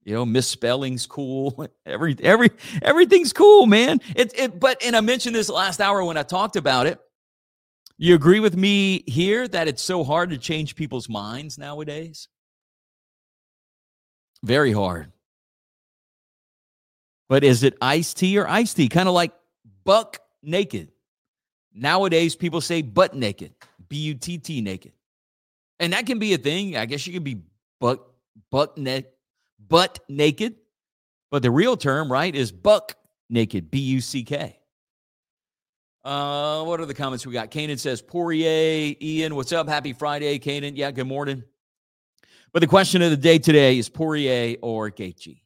[0.07, 1.67] You know, misspelling's cool.
[1.87, 4.01] Every every everything's cool, man.
[4.15, 7.01] It it but and I mentioned this last hour when I talked about it.
[7.99, 12.29] You agree with me here that it's so hard to change people's minds nowadays?
[14.45, 15.11] Very hard.
[17.29, 18.89] But is it iced tea or iced tea?
[18.89, 19.33] Kind of like
[19.85, 20.93] buck naked.
[21.75, 23.55] Nowadays, people say butt naked,
[23.89, 24.93] B U T T naked.
[25.81, 26.77] And that can be a thing.
[26.77, 27.43] I guess you can be
[27.81, 28.07] butt,
[28.53, 29.07] butt neck,
[29.59, 30.57] butt naked.
[31.31, 32.95] But the real term, right, is buck
[33.29, 34.59] naked, B U C K.
[36.05, 37.51] Uh, what are the comments we got?
[37.51, 39.69] Kanan says, Poirier, Ian, what's up?
[39.69, 40.77] Happy Friday, Kanan.
[40.77, 41.43] Yeah, good morning.
[42.53, 45.41] But the question of the day today is Poirier or Gaethje.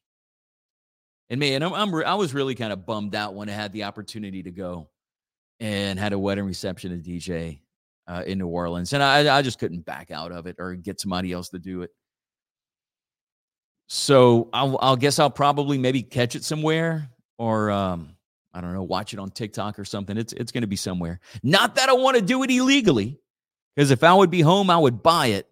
[1.30, 3.84] And man, I'm, I'm I was really kind of bummed out when I had the
[3.84, 4.90] opportunity to go
[5.60, 7.60] and had a wedding reception at DJ
[8.08, 11.00] uh, in New Orleans, and I I just couldn't back out of it or get
[11.00, 11.90] somebody else to do it.
[13.92, 18.14] So I'll, I'll guess I'll probably maybe catch it somewhere or um,
[18.54, 20.16] I don't know, watch it on TikTok or something.
[20.16, 21.18] It's it's going to be somewhere.
[21.42, 23.18] Not that I want to do it illegally,
[23.74, 25.50] because if I would be home, I would buy it,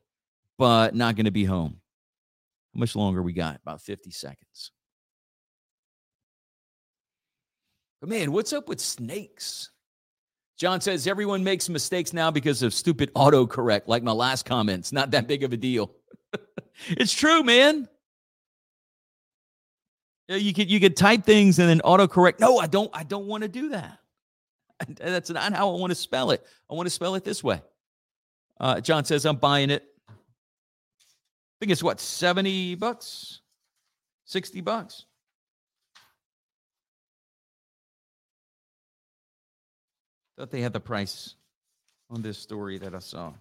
[0.57, 1.81] but not going to be home.
[2.75, 3.57] How much longer we got?
[3.57, 4.71] About 50 seconds.
[8.01, 9.71] But man, what's up with snakes?
[10.57, 14.93] John says everyone makes mistakes now because of stupid autocorrect, like my last comments.
[14.93, 15.93] Not that big of a deal.
[16.91, 17.89] it's true, man.
[20.29, 22.39] You could you could type things and then autocorrect.
[22.39, 22.91] No, I don't.
[22.93, 23.99] I don't want to do that.
[24.97, 26.45] That's not how I want to spell it.
[26.71, 27.63] I want to spell it this way.
[28.61, 29.85] Uh, John says I'm buying it.
[30.09, 30.13] I
[31.61, 33.41] think it's what seventy bucks,
[34.27, 35.07] sixty bucks.
[40.37, 41.35] Thought they had the price
[42.11, 43.33] on this story that I saw.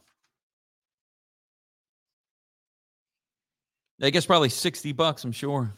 [4.01, 5.73] I guess probably 60 bucks, I'm sure.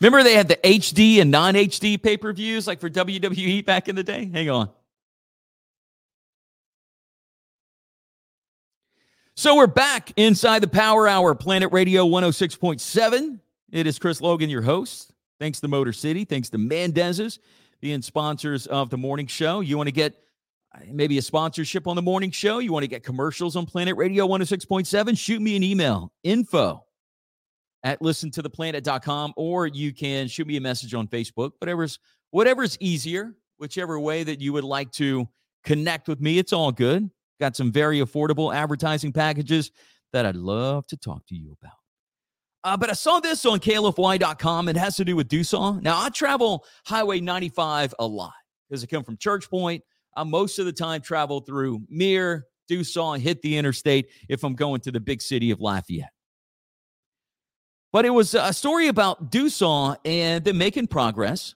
[0.00, 3.88] Remember they had the HD and non HD pay per views like for WWE back
[3.88, 4.30] in the day?
[4.32, 4.70] Hang on.
[9.38, 13.38] So we're back inside the Power Hour, Planet Radio 106.7.
[13.70, 15.12] It is Chris Logan, your host.
[15.38, 16.24] Thanks to Motor City.
[16.24, 17.38] Thanks to Mendez's
[17.82, 19.60] being sponsors of the morning show.
[19.60, 20.14] You want to get
[20.74, 22.60] uh, maybe a sponsorship on the morning show?
[22.60, 25.18] You want to get commercials on Planet Radio 106.7?
[25.18, 26.85] Shoot me an email info
[27.86, 31.52] at listentotheplanet.com or you can shoot me a message on Facebook.
[31.60, 32.00] Whatever's
[32.32, 35.28] whatever's easier, whichever way that you would like to
[35.62, 37.08] connect with me, it's all good.
[37.38, 39.70] Got some very affordable advertising packages
[40.12, 41.76] that I'd love to talk to you about.
[42.64, 44.68] Uh, but I saw this on klfy.com.
[44.68, 45.80] It has to do with Duson.
[45.82, 48.32] Now, I travel Highway 95 a lot
[48.68, 49.84] because I come from Church Point.
[50.16, 54.80] I most of the time travel through Mire, Duson, hit the interstate if I'm going
[54.80, 56.10] to the big city of Lafayette.
[57.92, 61.54] But it was a story about Duson and them making progress.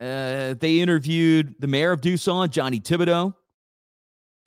[0.00, 3.34] Uh, they interviewed the mayor of Duson, Johnny Thibodeaux,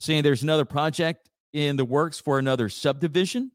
[0.00, 3.52] saying there's another project in the works for another subdivision.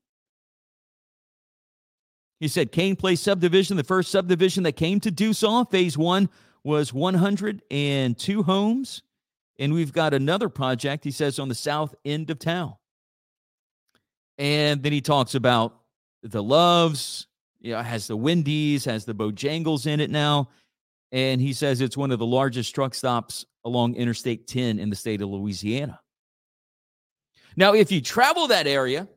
[2.40, 6.30] He said Kane Place subdivision, the first subdivision that came to Duson, phase one
[6.64, 9.02] was 102 homes.
[9.60, 12.76] And we've got another project, he says, on the south end of town.
[14.38, 15.79] And then he talks about
[16.24, 17.28] the Loves,
[17.60, 20.50] you know, has the Wendy's, has the Bojangles in it now.
[21.12, 24.96] And he says it's one of the largest truck stops along Interstate 10 in the
[24.96, 26.00] state of Louisiana.
[27.56, 29.08] Now, if you travel that area,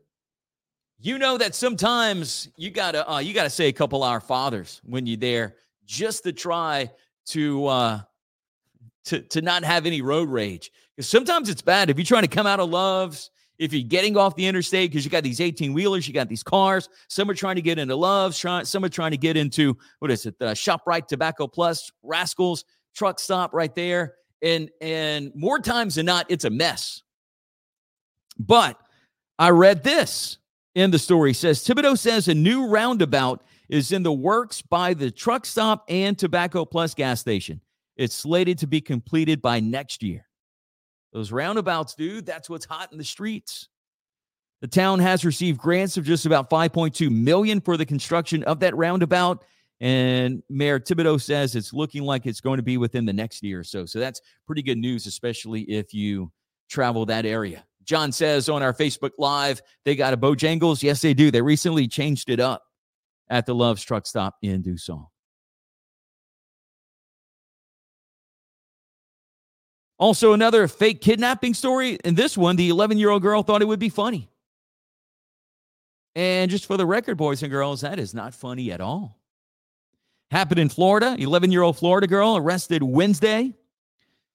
[0.98, 5.04] you know that sometimes you gotta uh, you gotta say a couple our fathers when
[5.04, 6.90] you're there just to try
[7.26, 8.00] to uh,
[9.06, 12.28] to to not have any road rage because sometimes it's bad if you're trying to
[12.28, 15.72] come out of loves if you're getting off the interstate because you got these 18
[15.72, 18.88] wheelers you got these cars some are trying to get into loves trying some are
[18.88, 23.74] trying to get into what is it the shoprite tobacco plus rascals truck stop right
[23.74, 27.02] there and and more times than not it's a mess
[28.38, 28.78] but
[29.38, 30.38] i read this
[30.74, 35.10] in the story says Thibodeaux says a new roundabout is in the works by the
[35.10, 37.58] truck stop and Tobacco Plus gas station.
[37.96, 40.26] It's slated to be completed by next year.
[41.12, 43.68] Those roundabouts, dude, that's what's hot in the streets.
[44.62, 48.76] The town has received grants of just about 5.2 million for the construction of that
[48.76, 49.44] roundabout.
[49.80, 53.60] And Mayor Thibodeaux says it's looking like it's going to be within the next year
[53.60, 53.84] or so.
[53.84, 56.30] So that's pretty good news, especially if you
[56.70, 57.64] travel that area.
[57.84, 60.82] John says on our Facebook Live, they got a Bojangles.
[60.82, 61.32] Yes, they do.
[61.32, 62.62] They recently changed it up
[63.28, 65.04] at the Love's Truck Stop in Duson.
[70.02, 71.96] Also, another fake kidnapping story.
[72.04, 74.28] In this one, the 11 year old girl thought it would be funny.
[76.16, 79.20] And just for the record, boys and girls, that is not funny at all.
[80.32, 81.14] Happened in Florida.
[81.16, 83.54] 11 year old Florida girl arrested Wednesday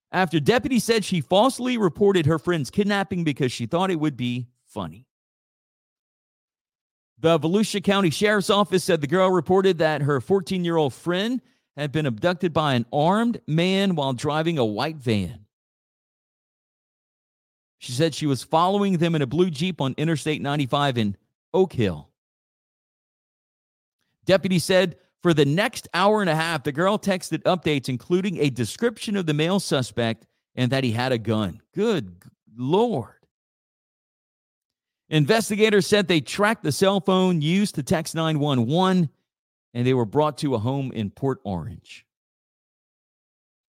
[0.10, 4.48] after deputy said she falsely reported her friend's kidnapping because she thought it would be
[4.68, 5.06] funny.
[7.20, 11.42] The Volusia County Sheriff's Office said the girl reported that her 14 year old friend
[11.76, 15.44] had been abducted by an armed man while driving a white van.
[17.80, 21.18] She said she was following them in a blue Jeep on Interstate 95 in
[21.54, 22.10] Oak Hill.
[24.26, 28.50] Deputy said for the next hour and a half, the girl texted updates, including a
[28.50, 31.62] description of the male suspect and that he had a gun.
[31.74, 32.16] Good
[32.56, 33.14] Lord.
[35.10, 39.10] Investigators said they tracked the cell phone used to text 911
[39.74, 42.07] and they were brought to a home in Port Orange.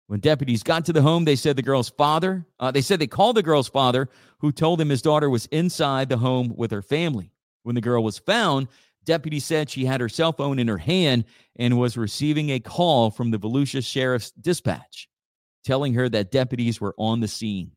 [0.07, 3.07] When deputies got to the home, they said the girl's father, uh, they said they
[3.07, 4.07] called the girl's father,
[4.39, 7.31] who told them his daughter was inside the home with her family.
[7.63, 8.67] When the girl was found,
[9.03, 13.09] Deputy said she had her cell phone in her hand and was receiving a call
[13.09, 15.07] from the Volusia Sheriff's Dispatch
[15.63, 17.71] telling her that deputies were on the scene.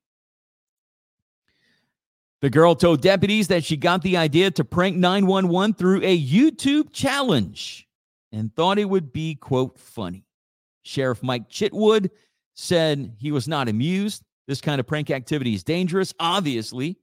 [2.41, 6.93] The girl told deputies that she got the idea to prank 911 through a YouTube
[6.93, 7.89] challenge
[8.31, 10.28] and thought it would be, quote, funny.
[10.89, 12.09] Sheriff Mike Chitwood
[12.55, 14.23] said he was not amused.
[14.47, 16.99] This kind of prank activity is dangerous, obviously.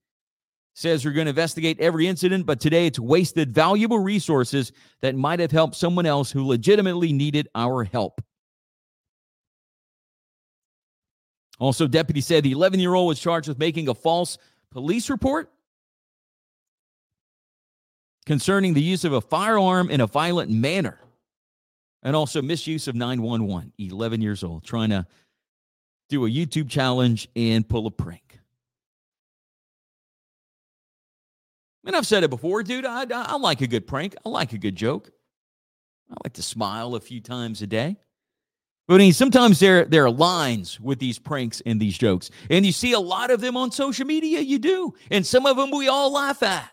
[0.74, 4.72] Says we're going to investigate every incident, but today it's wasted valuable resources
[5.02, 8.22] that might have helped someone else who legitimately needed our help.
[11.60, 14.38] Also, deputy said the 11 year old was charged with making a false
[14.72, 15.50] police report
[18.26, 21.00] concerning the use of a firearm in a violent manner
[22.06, 23.74] and also misuse of 911.
[23.78, 25.06] 11 years old, trying to
[26.08, 28.40] do a YouTube challenge and pull a prank.
[31.86, 32.86] And I've said it before, dude.
[32.86, 34.16] I, I, like a good prank.
[34.24, 35.12] I like a good joke.
[36.10, 37.98] I like to smile a few times a day.
[38.88, 42.30] But I mean, sometimes there, there are lines with these pranks and these jokes.
[42.52, 44.42] And you see a lot of them on social media.
[44.42, 44.94] You do.
[45.10, 46.70] And some of them we all laugh at.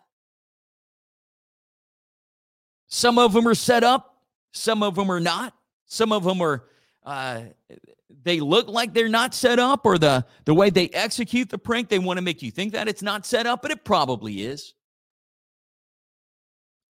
[2.89, 4.12] Some of them are set up,
[4.53, 5.55] some of them are not.
[5.87, 6.65] Some of them are,
[7.05, 7.43] uh,
[8.23, 11.89] they look like they're not set up, or the, the way they execute the prank,
[11.89, 14.75] they want to make you think that it's not set up, but it probably is.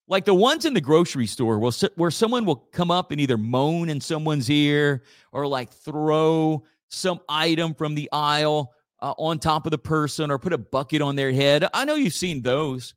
[0.08, 3.38] Like the ones in the grocery store where, where someone will come up and either
[3.38, 9.66] moan in someone's ear or like throw some item from the aisle uh, on top
[9.66, 11.66] of the person or put a bucket on their head.
[11.72, 12.94] I know you've seen those.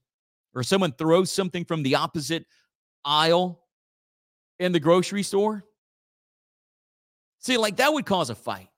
[0.54, 2.45] Or someone throws something from the opposite
[3.04, 3.62] aisle
[4.60, 5.63] in the grocery store.
[7.39, 8.70] See, like that would cause a fight.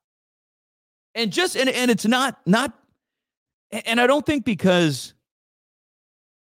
[1.15, 2.73] And just and, and it's not not
[3.71, 5.13] and I don't think because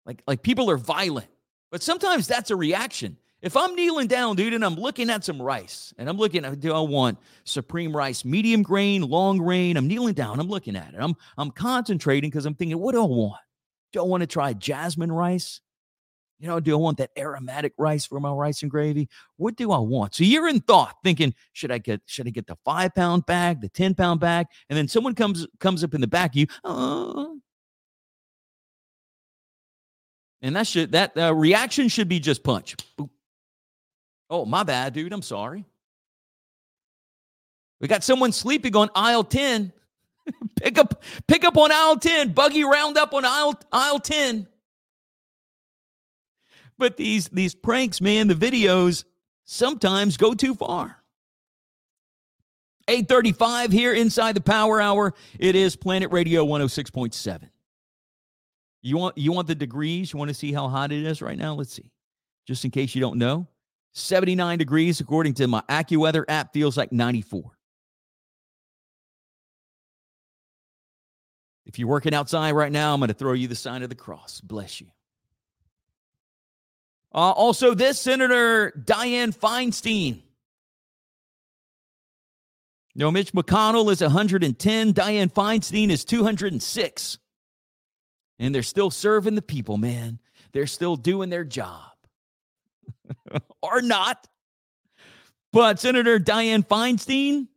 [0.06, 1.28] like like people are violent,
[1.70, 3.16] but sometimes that's a reaction.
[3.42, 6.74] If I'm kneeling down, dude, and I'm looking at some rice, and I'm looking do
[6.74, 9.76] I want supreme rice, medium grain, long grain?
[9.76, 11.00] I'm kneeling down, I'm looking at it.
[11.00, 13.40] I'm I'm concentrating because I'm thinking, what do I want?
[13.92, 15.60] Do I want to try jasmine rice?
[16.40, 19.08] You know, do I want that aromatic rice for my rice and gravy?
[19.36, 20.14] What do I want?
[20.14, 23.60] So you're in thought, thinking, should I get should I get the five pound bag,
[23.60, 26.46] the ten pound bag, and then someone comes comes up in the back of you,
[26.64, 27.26] uh,
[30.40, 32.74] and that should that uh, reaction should be just punch.
[34.30, 35.12] Oh, my bad, dude.
[35.12, 35.64] I'm sorry.
[37.80, 39.72] We got someone sleeping on aisle 10.
[40.56, 42.32] pick up, pick up on aisle 10.
[42.32, 44.46] Buggy round up on aisle aisle 10.
[46.80, 49.04] But these these pranks, man, the videos
[49.44, 50.96] sometimes go too far.
[52.88, 55.12] 835 here inside the power hour.
[55.38, 57.50] It is Planet Radio 106.7.
[58.80, 60.14] You want you want the degrees?
[60.14, 61.54] You want to see how hot it is right now?
[61.54, 61.92] Let's see.
[62.46, 63.46] Just in case you don't know.
[63.92, 67.42] 79 degrees according to my AccuWeather app feels like 94.
[71.66, 73.94] If you're working outside right now, I'm going to throw you the sign of the
[73.94, 74.40] cross.
[74.40, 74.86] Bless you.
[77.12, 80.22] Uh, also, this Senator Dianne Feinstein.
[82.94, 84.94] no, Mitch McConnell is 110.
[84.94, 87.18] Dianne Feinstein is 206.
[88.38, 90.20] And they're still serving the people, man.
[90.52, 91.90] They're still doing their job.
[93.62, 94.28] or not.
[95.52, 97.48] But Senator Dianne Feinstein,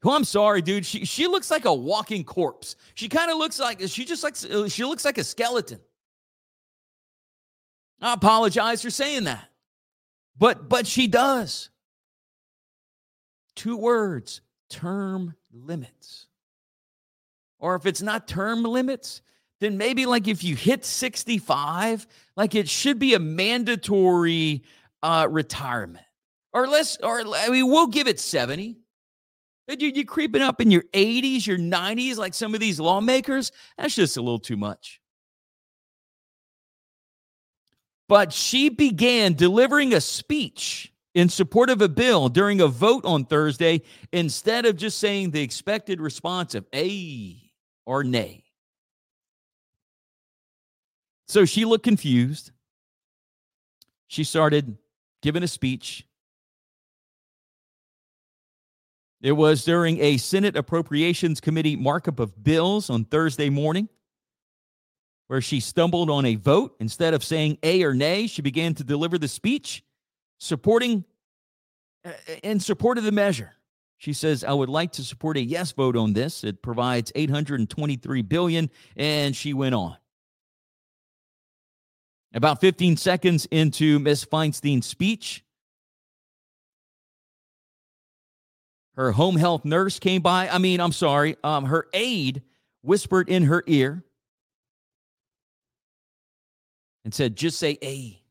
[0.00, 2.76] who I'm sorry, dude, she, she looks like a walking corpse.
[2.94, 4.36] She kind of looks like, she just like,
[4.70, 5.80] she looks like a skeleton.
[8.00, 9.48] I apologize for saying that.
[10.38, 11.70] But but she does.
[13.54, 16.26] Two words, term limits.
[17.58, 19.20] Or if it's not term limits,
[19.60, 24.62] then maybe like if you hit 65, like it should be a mandatory
[25.02, 26.04] uh retirement.
[26.52, 28.78] Or less or I mean we'll give it 70.
[29.78, 33.52] You, you're creeping up in your 80s, your 90s, like some of these lawmakers.
[33.78, 34.99] That's just a little too much.
[38.10, 43.24] But she began delivering a speech in support of a bill during a vote on
[43.24, 47.40] Thursday instead of just saying the expected response of a
[47.86, 48.42] or nay.
[51.28, 52.50] So she looked confused.
[54.08, 54.76] She started
[55.22, 56.04] giving a speech.
[59.22, 63.88] It was during a Senate Appropriations Committee markup of bills on Thursday morning
[65.30, 66.74] where she stumbled on a vote.
[66.80, 69.84] Instead of saying A or nay, she began to deliver the speech
[70.40, 71.04] supporting
[72.04, 72.10] uh,
[72.42, 73.52] in support of the measure.
[73.98, 76.42] She says, I would like to support a yes vote on this.
[76.42, 78.70] It provides 823 billion.
[78.96, 79.96] And she went on.
[82.34, 85.44] About 15 seconds into Miss Feinstein's speech,
[88.96, 90.48] her home health nurse came by.
[90.48, 92.42] I mean, I'm sorry, um, her aide
[92.82, 94.02] whispered in her ear,
[97.10, 98.22] and said, just say A.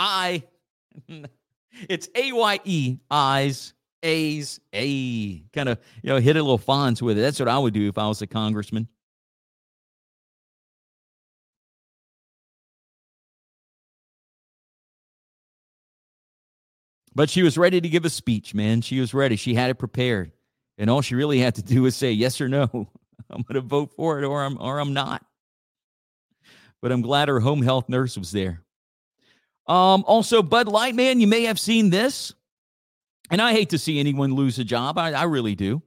[0.00, 0.42] I.
[1.88, 3.72] It's A Y E, eyes.
[4.02, 7.20] A's, A, kind of, you know, hit a little Fonz with it.
[7.20, 8.88] That's what I would do if I was a congressman.
[17.14, 18.80] But she was ready to give a speech, man.
[18.80, 19.36] She was ready.
[19.36, 20.32] She had it prepared.
[20.78, 22.64] And all she really had to do was say yes or no.
[23.30, 25.24] I'm going to vote for it or I'm or I'm not.
[26.82, 28.62] But I'm glad her home health nurse was there.
[29.66, 32.34] Um, also, Bud Light, man, you may have seen this.
[33.30, 34.98] And I hate to see anyone lose a job.
[34.98, 35.80] I, I really do.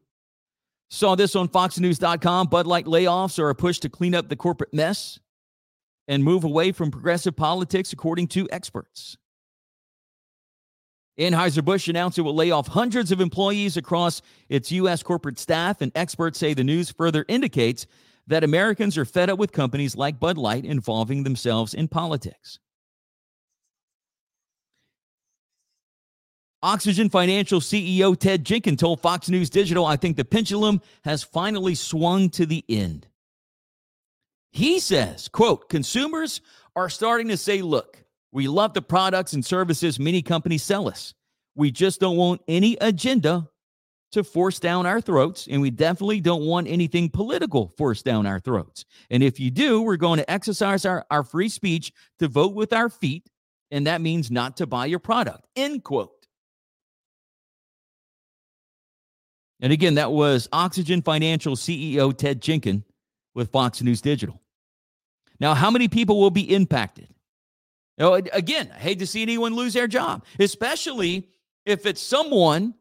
[0.90, 2.48] Saw this on FoxNews.com.
[2.48, 5.20] Bud Light layoffs are a push to clean up the corporate mess
[6.08, 9.18] and move away from progressive politics, according to experts.
[11.20, 15.02] Anheuser-Busch announced it will lay off hundreds of employees across its U.S.
[15.02, 17.88] corporate staff, and experts say the news further indicates
[18.28, 22.60] that Americans are fed up with companies like Bud Light involving themselves in politics.
[26.64, 31.76] Oxygen Financial CEO Ted Jenkins told Fox News Digital, I think the pendulum has finally
[31.76, 33.08] swung to the end.
[34.52, 36.42] He says, quote, consumers
[36.76, 41.14] are starting to say, look, we love the products and services many companies sell us.
[41.56, 43.48] We just don't want any agenda
[44.16, 48.40] to force down our throats, and we definitely don't want anything political forced down our
[48.40, 48.86] throats.
[49.10, 52.72] And if you do, we're going to exercise our, our free speech to vote with
[52.72, 53.30] our feet,
[53.72, 55.46] and that means not to buy your product.
[55.58, 56.12] End quote.
[59.60, 62.84] And again, that was Oxygen Financial CEO Ted Jenkins
[63.34, 64.42] with Fox News Digital.
[65.42, 67.10] Now, how many people will be impacted?
[67.98, 71.28] You know, again, I hate to see anyone lose their job, especially
[71.66, 72.76] if it's someone,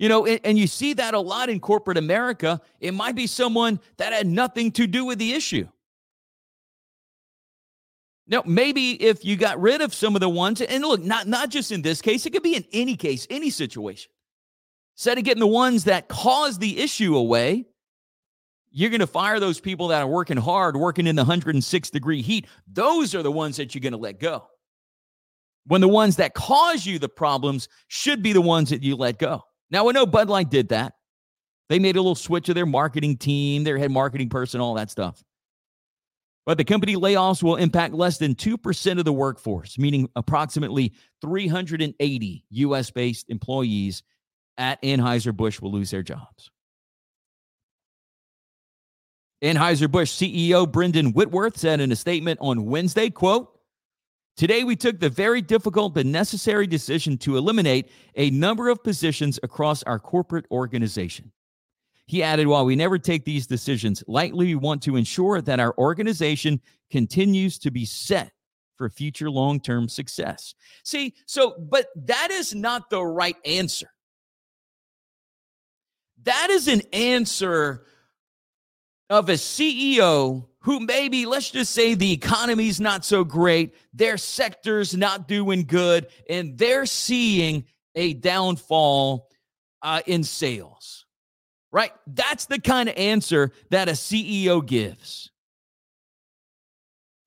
[0.00, 2.58] you know, and, you see that a lot in corporate America.
[2.80, 5.68] It might be someone that had nothing to do with the issue.
[8.26, 11.50] Now, maybe if you got rid of some of the ones, and look, not, not
[11.50, 14.10] just in this case, it could be in any case, any situation.
[14.96, 17.66] Instead of getting the ones that cause the issue away,
[18.70, 22.22] you're going to fire those people that are working hard, working in the 106 degree
[22.22, 22.46] heat.
[22.66, 24.46] Those are the ones that you're going to let go.
[25.66, 29.18] When the ones that cause you the problems should be the ones that you let
[29.18, 29.44] go.
[29.70, 30.94] Now, I know Bud Light did that.
[31.68, 34.90] They made a little switch of their marketing team, their head marketing person, all that
[34.90, 35.22] stuff.
[36.46, 42.44] But the company layoffs will impact less than 2% of the workforce, meaning approximately 380
[42.50, 44.02] US based employees
[44.58, 46.50] at Anheuser-Busch will lose their jobs.
[49.44, 53.59] Anheuser-Busch CEO Brendan Whitworth said in a statement on Wednesday, quote,
[54.36, 59.38] Today we took the very difficult but necessary decision to eliminate a number of positions
[59.42, 61.32] across our corporate organization.
[62.06, 65.74] He added, while we never take these decisions lightly, we want to ensure that our
[65.78, 66.60] organization
[66.90, 68.32] continues to be set
[68.76, 70.54] for future long term success.
[70.82, 73.92] See, so, but that is not the right answer.
[76.24, 77.86] That is an answer
[79.08, 84.96] of a CEO who maybe, let's just say, the economy's not so great, their sector's
[84.96, 89.28] not doing good, and they're seeing a downfall
[89.82, 91.06] uh, in sales,
[91.72, 91.92] right?
[92.06, 95.30] That's the kind of answer that a CEO gives.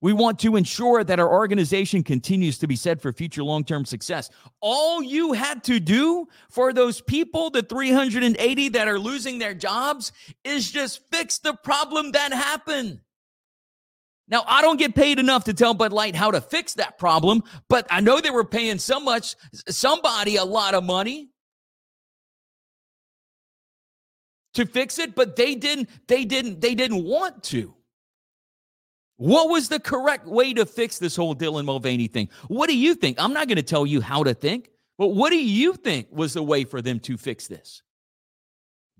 [0.03, 3.85] We want to ensure that our organization continues to be set for future long term
[3.85, 4.29] success.
[4.59, 10.11] All you had to do for those people, the 380 that are losing their jobs,
[10.43, 12.99] is just fix the problem that happened.
[14.27, 17.43] Now, I don't get paid enough to tell Bud Light how to fix that problem,
[17.67, 19.35] but I know they were paying so much,
[19.67, 21.29] somebody a lot of money
[24.53, 27.73] to fix it, but they didn't, they didn't, they didn't want to.
[29.17, 32.29] What was the correct way to fix this whole Dylan Mulvaney thing?
[32.47, 33.21] What do you think?
[33.21, 36.33] I'm not going to tell you how to think, but what do you think was
[36.33, 37.83] the way for them to fix this?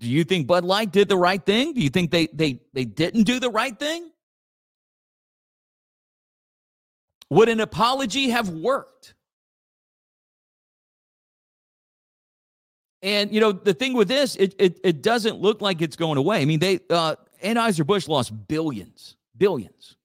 [0.00, 1.72] Do you think Bud Light did the right thing?
[1.72, 4.10] Do you think they they they didn't do the right thing?
[7.34, 9.14] Would an apology have worked?
[13.02, 16.16] And you know the thing with this, it it, it doesn't look like it's going
[16.16, 16.40] away.
[16.40, 19.96] I mean, they uh, Anheuser Busch lost billions, billions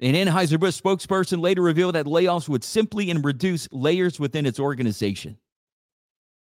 [0.00, 5.38] An Anheuser-Busch spokesperson later revealed that layoffs would simply and reduce layers within its organization.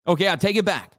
[0.07, 0.93] Okay, I'll take it back.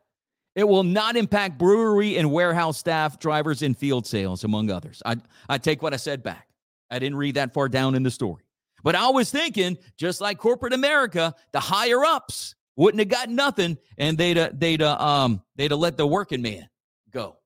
[0.56, 5.02] It will not impact brewery and warehouse staff, drivers, and field sales, among others.
[5.04, 5.16] I,
[5.50, 6.48] I take what I said back.
[6.90, 8.42] I didn't read that far down in the story.
[8.82, 13.76] But I was thinking, just like corporate America, the higher ups wouldn't have got nothing,
[13.98, 16.68] and they'd uh, they'd uh, um they'd have let the working man
[17.10, 17.36] go.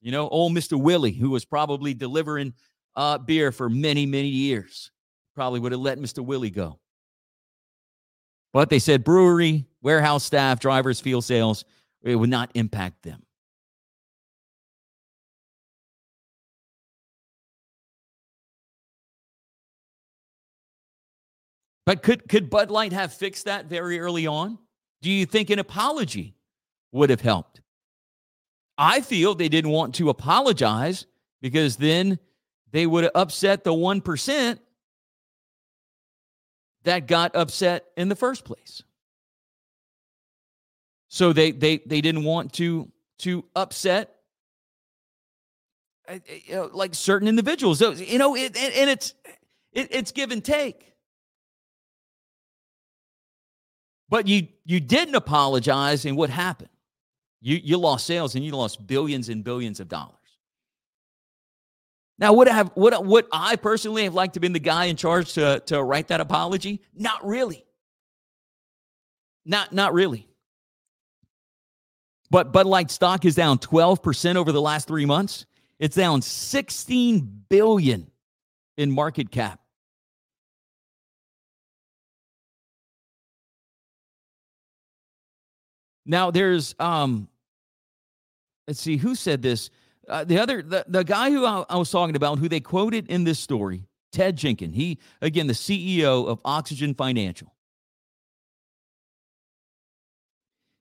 [0.00, 2.52] You know, old Mister Willie, who was probably delivering
[2.96, 4.90] uh, beer for many, many years.
[5.34, 6.24] Probably would have let Mr.
[6.24, 6.78] Willie go.
[8.52, 11.64] But they said brewery, warehouse staff, drivers, field sales,
[12.02, 13.22] it would not impact them.
[21.84, 24.58] But could could Bud Light have fixed that very early on?
[25.02, 26.36] Do you think an apology
[26.92, 27.60] would have helped?
[28.78, 31.06] I feel they didn't want to apologize
[31.40, 32.18] because then
[32.70, 34.58] they would have upset the 1%
[36.84, 38.82] that got upset in the first place.
[41.12, 44.16] So they they they didn't want to to upset
[46.08, 47.82] uh, you know, like certain individuals.
[47.82, 49.12] You know, it, and it's
[49.74, 50.94] it, it's give and take.
[54.08, 56.70] But you you didn't apologize, and what happened?
[57.42, 60.16] You you lost sales and you lost billions and billions of dollars.
[62.18, 64.86] Now, would I have would would I personally have liked to have been the guy
[64.86, 66.80] in charge to to write that apology?
[66.94, 67.66] Not really.
[69.44, 70.26] Not not really.
[72.32, 75.44] But Bud Light stock is down 12% over the last three months.
[75.78, 78.10] It's down 16 billion
[78.78, 79.60] in market cap.
[86.06, 87.28] Now there's um
[88.66, 89.68] let's see who said this.
[90.08, 93.08] Uh, the other the, the guy who I, I was talking about who they quoted
[93.08, 94.74] in this story, Ted Jenkins.
[94.74, 97.52] He again the CEO of Oxygen Financial.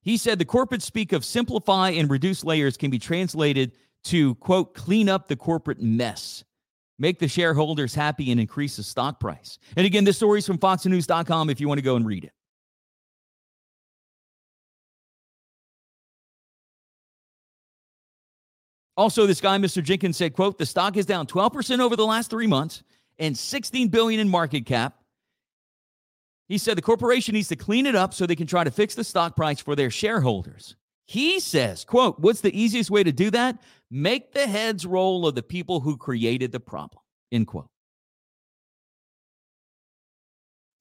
[0.01, 3.73] He said the corporate speak of simplify and reduce layers can be translated
[4.05, 6.43] to quote clean up the corporate mess
[7.01, 9.57] make the shareholders happy and increase the stock price.
[9.75, 12.31] And again, this story is from foxnews.com if you want to go and read it.
[18.95, 19.81] Also, this guy, Mr.
[19.81, 22.83] Jenkins, said, quote, the stock is down 12% over the last three months
[23.17, 25.00] and 16 billion in market cap.
[26.51, 28.93] He said the corporation needs to clean it up so they can try to fix
[28.93, 30.75] the stock price for their shareholders.
[31.05, 33.61] He says, quote, what's the easiest way to do that?
[33.89, 37.69] Make the heads roll of the people who created the problem, end quote.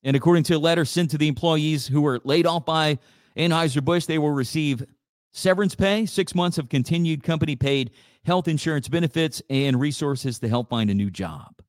[0.02, 2.98] And according to a letter sent to the employees who were laid off by
[3.36, 4.84] Anheuser-Busch, they will receive
[5.30, 7.92] severance pay, six months of continued company paid
[8.24, 11.59] health insurance benefits, and resources to help find a new job.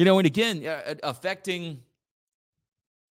[0.00, 1.82] You know, and again, uh, affecting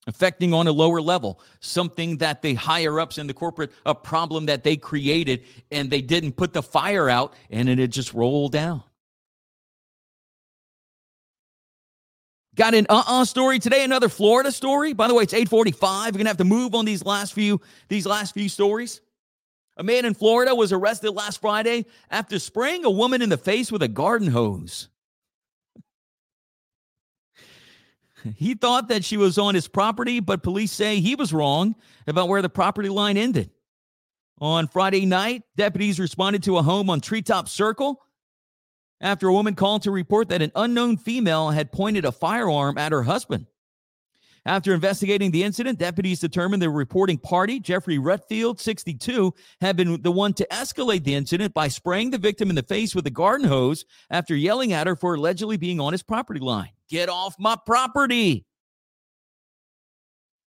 [0.06, 4.46] affecting on a lower level something that the higher ups in the corporate a problem
[4.46, 8.82] that they created and they didn't put the fire out and it just rolled down
[12.54, 14.94] Got an uh-uh story today, another Florida story.
[14.94, 16.14] By the way, it's 845.
[16.14, 19.02] We're gonna have to move on these last few, these last few stories.
[19.76, 23.70] A man in Florida was arrested last Friday after spraying a woman in the face
[23.70, 24.88] with a garden hose.
[28.36, 31.74] he thought that she was on his property, but police say he was wrong
[32.06, 33.50] about where the property line ended.
[34.40, 38.00] On Friday night, deputies responded to a home on Treetop Circle
[39.00, 42.92] after a woman called to report that an unknown female had pointed a firearm at
[42.92, 43.46] her husband.
[44.46, 50.12] After investigating the incident, deputies determined the reporting party, Jeffrey Rutfield, 62, had been the
[50.12, 53.46] one to escalate the incident by spraying the victim in the face with a garden
[53.46, 56.70] hose after yelling at her for allegedly being on his property line.
[56.88, 58.44] Get off my property!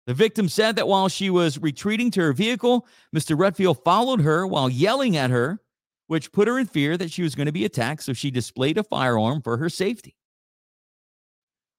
[0.05, 3.37] The victim said that while she was retreating to her vehicle, Mr.
[3.37, 5.61] Rutfield followed her while yelling at her
[6.07, 8.77] which put her in fear that she was going to be attacked, so she displayed
[8.77, 10.15] a firearm for her safety.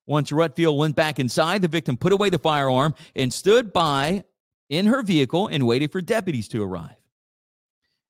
[0.07, 4.25] Once Rutfield went back inside, the victim put away the firearm and stood by
[4.69, 6.97] in her vehicle and waited for deputies to arrive.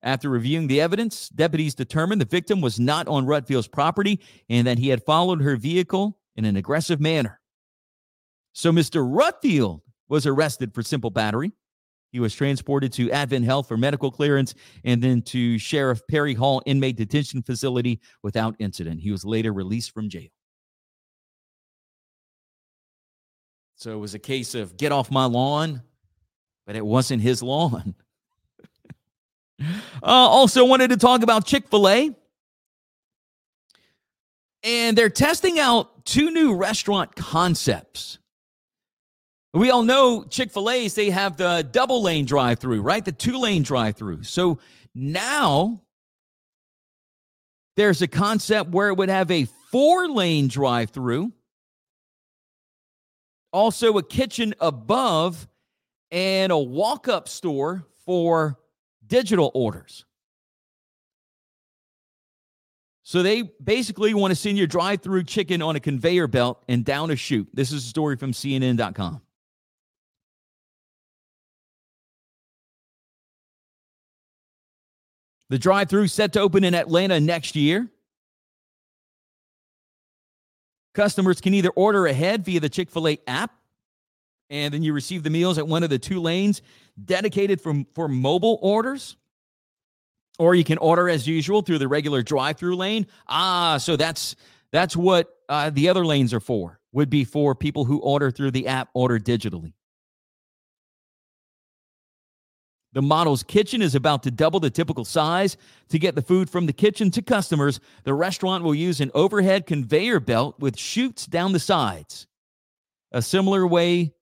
[0.03, 4.19] After reviewing the evidence, deputies determined the victim was not on Rutfield's property
[4.49, 7.39] and that he had followed her vehicle in an aggressive manner.
[8.53, 9.03] So Mr.
[9.03, 11.53] Rutfield was arrested for simple battery.
[12.11, 16.61] He was transported to Advent Health for medical clearance and then to Sheriff Perry Hall
[16.65, 19.01] inmate detention facility without incident.
[19.01, 20.29] He was later released from jail.
[23.75, 25.81] So it was a case of get off my lawn,
[26.65, 27.95] but it wasn't his lawn.
[29.61, 29.65] uh,
[30.03, 32.15] also, wanted to talk about Chick fil A.
[34.63, 38.17] And they're testing out two new restaurant concepts.
[39.53, 43.03] We all know Chick fil A's, they have the double lane drive through, right?
[43.03, 44.23] The two lane drive through.
[44.23, 44.59] So
[44.93, 45.81] now
[47.75, 51.31] there's a concept where it would have a four lane drive through,
[53.55, 55.47] also a kitchen above,
[56.11, 58.59] and a walk up store for
[59.07, 60.05] digital orders.
[63.03, 66.83] So they basically want to send your drive through chicken on a conveyor belt and
[66.83, 67.47] down a chute.
[67.53, 69.21] This is a story from CNN.com.
[75.49, 77.87] The drive through set to open in Atlanta next year.
[80.95, 83.51] Customers can either order ahead via the Chick fil A app,
[84.49, 86.61] and then you receive the meals at one of the two lanes
[87.03, 89.17] dedicated for, for mobile orders.
[90.39, 93.07] Or you can order as usual through the regular drive-through lane.
[93.27, 94.35] Ah, so that's
[94.71, 96.79] that's what uh, the other lanes are for.
[96.91, 99.73] Would be for people who order through the app, order digitally.
[102.95, 105.57] The model's kitchen is about to double the typical size.
[105.89, 109.67] To get the food from the kitchen to customers, the restaurant will use an overhead
[109.67, 112.25] conveyor belt with chutes down the sides.
[113.11, 114.13] A similar way,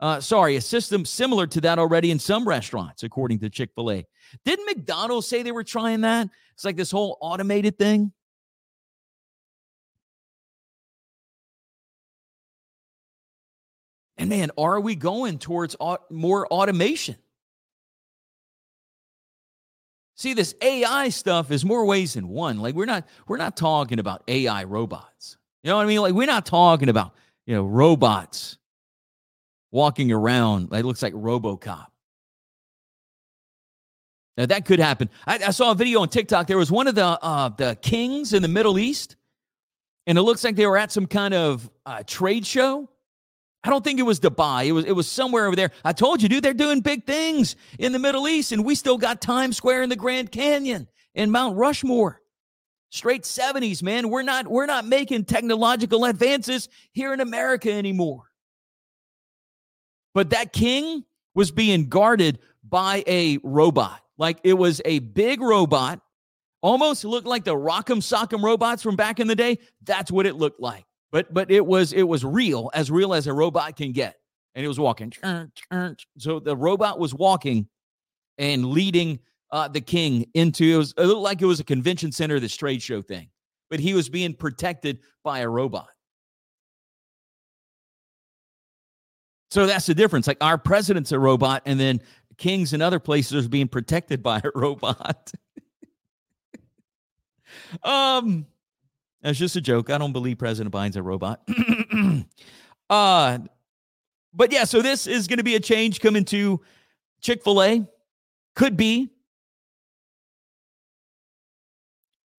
[0.00, 3.92] uh, sorry, a system similar to that already in some restaurants, according to Chick fil
[3.92, 4.06] A.
[4.44, 6.28] Didn't McDonald's say they were trying that?
[6.54, 8.12] It's like this whole automated thing.
[14.18, 15.76] And man, are we going towards
[16.10, 17.14] more automation?
[20.20, 22.58] See, this AI stuff is more ways than one.
[22.58, 25.38] Like we're not we're not talking about AI robots.
[25.62, 26.02] You know what I mean?
[26.02, 27.14] Like we're not talking about,
[27.46, 28.58] you know, robots
[29.70, 30.74] walking around.
[30.74, 31.86] It looks like RoboCop.
[34.36, 35.08] Now that could happen.
[35.26, 36.46] I, I, saw a video on TikTok.
[36.46, 39.16] There was one of the uh, the kings in the Middle East,
[40.06, 42.90] and it looks like they were at some kind of uh, trade show,
[43.62, 44.66] I don't think it was Dubai.
[44.66, 45.70] It was it was somewhere over there.
[45.84, 48.96] I told you, dude, they're doing big things in the Middle East, and we still
[48.96, 52.20] got Times Square in the Grand Canyon and Mount Rushmore.
[52.88, 54.08] Straight 70s, man.
[54.08, 58.30] We're not we're not making technological advances here in America anymore.
[60.14, 61.04] But that king
[61.34, 64.00] was being guarded by a robot.
[64.16, 66.00] Like it was a big robot,
[66.62, 69.58] almost looked like the Rock'em Sock'em robots from back in the day.
[69.84, 70.84] That's what it looked like.
[71.12, 74.16] But but it was it was real, as real as a robot can get.
[74.54, 75.12] And it was walking.
[76.18, 77.68] So the robot was walking
[78.38, 79.20] and leading
[79.52, 82.56] uh, the king into it was it looked like it was a convention center, this
[82.56, 83.28] trade show thing.
[83.68, 85.88] But he was being protected by a robot.
[89.50, 90.26] So that's the difference.
[90.26, 92.00] Like our president's a robot, and then
[92.38, 95.32] kings and other places are being protected by a robot.
[97.82, 98.46] um,
[99.22, 99.90] that's just a joke.
[99.90, 101.42] I don't believe President Biden's a robot.
[102.90, 103.38] uh,
[104.32, 106.60] but yeah, so this is going to be a change coming to
[107.20, 107.86] Chick fil A.
[108.54, 109.10] Could be.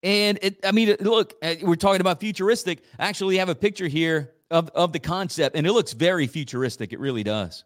[0.03, 2.83] And it, I mean, look, uh, we're talking about futuristic.
[2.97, 6.91] I actually have a picture here of, of the concept, and it looks very futuristic.
[6.91, 7.63] It really does.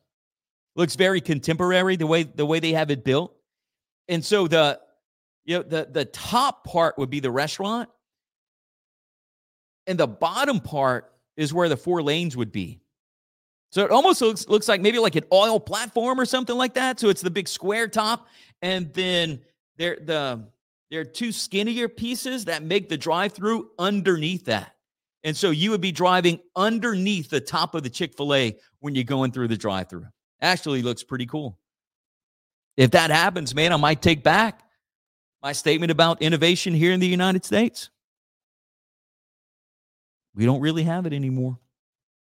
[0.76, 3.34] Looks very contemporary the way the way they have it built.
[4.09, 4.82] And so the
[5.45, 7.89] you know the the top part would be the restaurant,
[9.88, 12.80] and the bottom part is where the four lanes would be.
[13.72, 17.00] So it almost looks looks like maybe like an oil platform or something like that.
[17.00, 18.28] So it's the big square top,
[18.62, 19.42] and then
[19.78, 20.46] there the
[20.92, 24.76] there are two skinnier pieces that make the drive-through underneath that.
[25.24, 29.32] And so you would be driving underneath the top of the Chick-fil-A when you're going
[29.32, 30.06] through the drive-through.
[30.42, 31.58] Actually looks pretty cool.
[32.78, 34.62] If that happens, man, I might take back
[35.42, 37.90] my statement about innovation here in the United States.
[40.36, 41.58] We don't really have it anymore.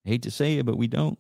[0.06, 1.18] I hate to say it, but we don't.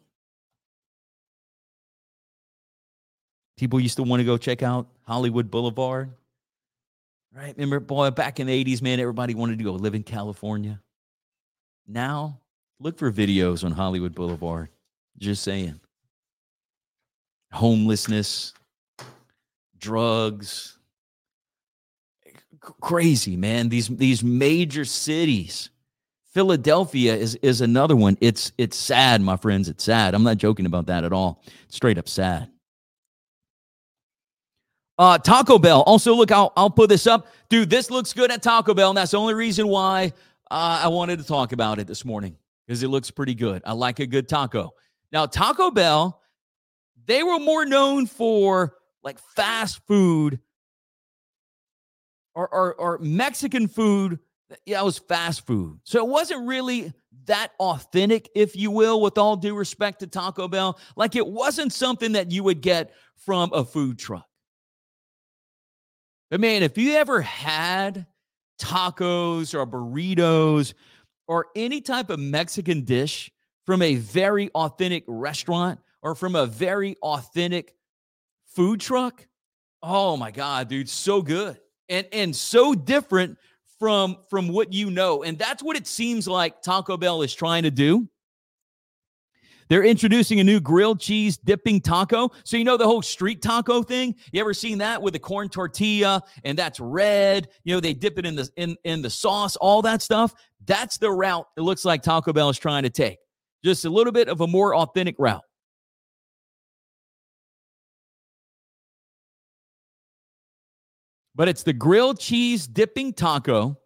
[3.57, 6.11] People used to want to go check out Hollywood Boulevard.
[7.33, 7.53] Right?
[7.55, 10.81] Remember, boy, back in the 80s, man, everybody wanted to go live in California.
[11.87, 12.39] Now,
[12.79, 14.69] look for videos on Hollywood Boulevard.
[15.17, 15.79] Just saying.
[17.51, 18.53] Homelessness,
[19.77, 20.77] drugs.
[22.81, 23.69] Crazy, man.
[23.69, 25.69] These these major cities
[26.35, 28.17] Philadelphia is is another one.
[28.19, 29.69] It's it's sad, my friends.
[29.69, 30.13] It's sad.
[30.13, 31.41] I'm not joking about that at all.
[31.69, 32.51] Straight up sad.
[34.99, 35.81] Uh, Taco Bell.
[35.83, 37.27] Also, look, I'll, I'll put this up.
[37.47, 40.11] Dude, this looks good at Taco Bell, and that's the only reason why
[40.51, 42.35] uh, I wanted to talk about it this morning
[42.67, 43.61] because it looks pretty good.
[43.65, 44.73] I like a good taco.
[45.13, 46.21] Now, Taco Bell,
[47.05, 50.39] they were more known for like fast food
[52.33, 54.19] or, or, or Mexican food
[54.65, 55.79] yeah, it was fast food.
[55.83, 56.93] So it wasn't really
[57.25, 60.79] that authentic, if you will, with all due respect to Taco Bell.
[60.95, 64.27] Like it wasn't something that you would get from a food truck.
[66.29, 68.05] But man, if you ever had
[68.59, 70.73] tacos or burritos
[71.27, 73.31] or any type of Mexican dish
[73.65, 77.73] from a very authentic restaurant or from a very authentic
[78.45, 79.25] food truck,
[79.87, 81.59] Oh my god, dude, so good.
[81.89, 83.37] And and so different
[83.79, 85.23] from from what you know.
[85.23, 88.07] And that's what it seems like Taco Bell is trying to do.
[89.67, 92.29] They're introducing a new grilled cheese dipping taco.
[92.43, 94.15] So, you know, the whole street taco thing.
[94.31, 97.47] You ever seen that with the corn tortilla and that's red?
[97.63, 100.35] You know, they dip it in the in, in the sauce, all that stuff.
[100.65, 103.17] That's the route it looks like Taco Bell is trying to take.
[103.63, 105.41] Just a little bit of a more authentic route.
[111.35, 113.77] But it's the grilled cheese dipping taco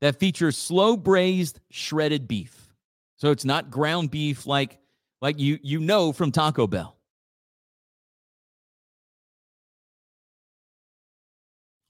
[0.00, 2.72] that features slow braised shredded beef.
[3.16, 4.78] So it's not ground beef like
[5.20, 6.96] like you you know from Taco Bell.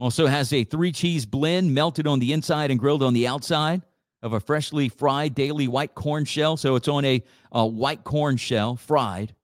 [0.00, 3.82] Also has a three cheese blend melted on the inside and grilled on the outside
[4.22, 6.56] of a freshly fried daily white corn shell.
[6.56, 7.22] So it's on a,
[7.52, 9.34] a white corn shell, fried.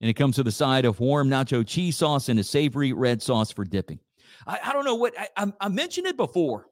[0.00, 3.22] And it comes to the side of warm nacho cheese sauce and a savory red
[3.22, 3.98] sauce for dipping.
[4.46, 6.66] I, I don't know what I, I, I mentioned it before.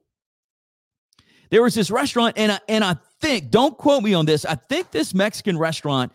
[1.51, 4.55] There was this restaurant, and I, and I think, don't quote me on this, I
[4.55, 6.13] think this Mexican restaurant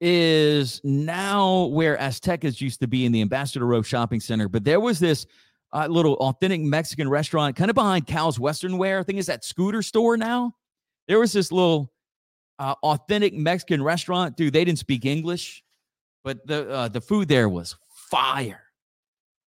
[0.00, 4.48] is now where Aztecas used to be in the Ambassador Row Shopping Center.
[4.48, 5.26] But there was this
[5.72, 8.98] uh, little authentic Mexican restaurant kind of behind Cal's Western Wear.
[8.98, 10.56] I think it's that scooter store now.
[11.06, 11.92] There was this little
[12.58, 14.36] uh, authentic Mexican restaurant.
[14.36, 15.62] Dude, they didn't speak English,
[16.24, 17.76] but the uh, the food there was
[18.10, 18.62] fire.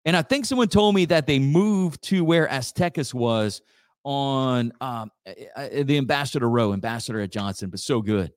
[0.06, 3.62] And I think someone told me that they moved to where Aztecas was
[4.04, 8.32] on um, the Ambassador Row, Ambassador at Johnston, but so good.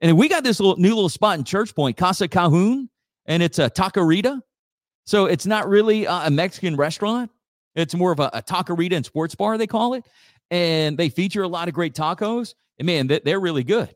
[0.00, 2.88] And we got this little, new little spot in Church Point, Casa Cajun,
[3.26, 4.40] and it's a taqueria.
[5.06, 7.32] So it's not really a Mexican restaurant.
[7.74, 10.04] It's more of a, a taqueria and sports bar, they call it.
[10.50, 12.54] And they feature a lot of great tacos.
[12.78, 13.92] And man, they're really good.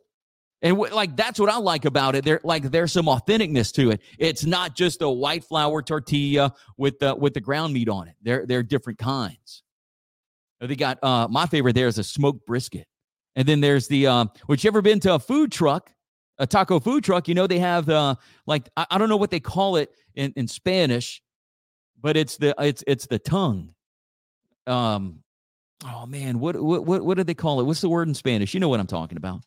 [0.62, 2.24] And like that's what I like about it.
[2.24, 4.00] There, like there's some authenticness to it.
[4.18, 8.14] It's not just a white flour tortilla with the with the ground meat on it.
[8.22, 9.62] They're they're different kinds.
[10.60, 12.86] They got uh, my favorite there is a smoked brisket.
[13.34, 15.90] And then there's the, um, which you ever been to a food truck,
[16.38, 18.14] a taco food truck, you know, they have uh,
[18.46, 21.22] like, I, I don't know what they call it in, in Spanish,
[22.00, 23.74] but it's the, it's, it's the tongue.
[24.66, 25.22] Um,
[25.84, 27.64] oh man, what, what, what, what do they call it?
[27.64, 28.54] What's the word in Spanish?
[28.54, 29.42] You know what I'm talking about,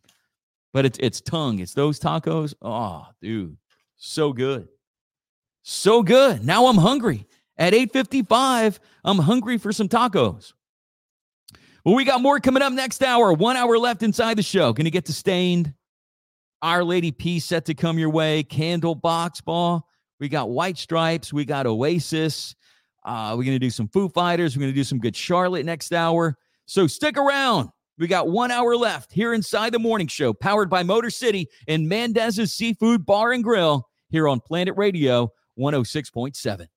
[0.76, 1.60] but it's, it's tongue.
[1.60, 2.54] It's those tacos.
[2.62, 3.56] Oh, dude,
[3.96, 4.68] so good.
[5.64, 6.46] So good.
[6.46, 7.26] Now I'm hungry.
[7.58, 10.52] At 8:55, I'm hungry for some tacos.
[11.86, 13.32] Well, we got more coming up next hour.
[13.32, 14.74] One hour left inside the show.
[14.74, 15.74] Going to get to Staind.
[16.62, 18.44] Our Lady Peace set to come your way.
[18.44, 19.88] Candlebox Ball.
[20.20, 21.32] We got White Stripes.
[21.32, 22.54] We got Oasis.
[23.06, 24.58] Uh, we're going to do some Foo Fighters.
[24.58, 26.38] We're going to do some good Charlotte next hour.
[26.66, 27.70] So stick around.
[27.98, 31.88] We got one hour left here inside the morning show, powered by Motor City and
[31.88, 36.68] Mendez's Seafood Bar and Grill here on Planet Radio 106.7.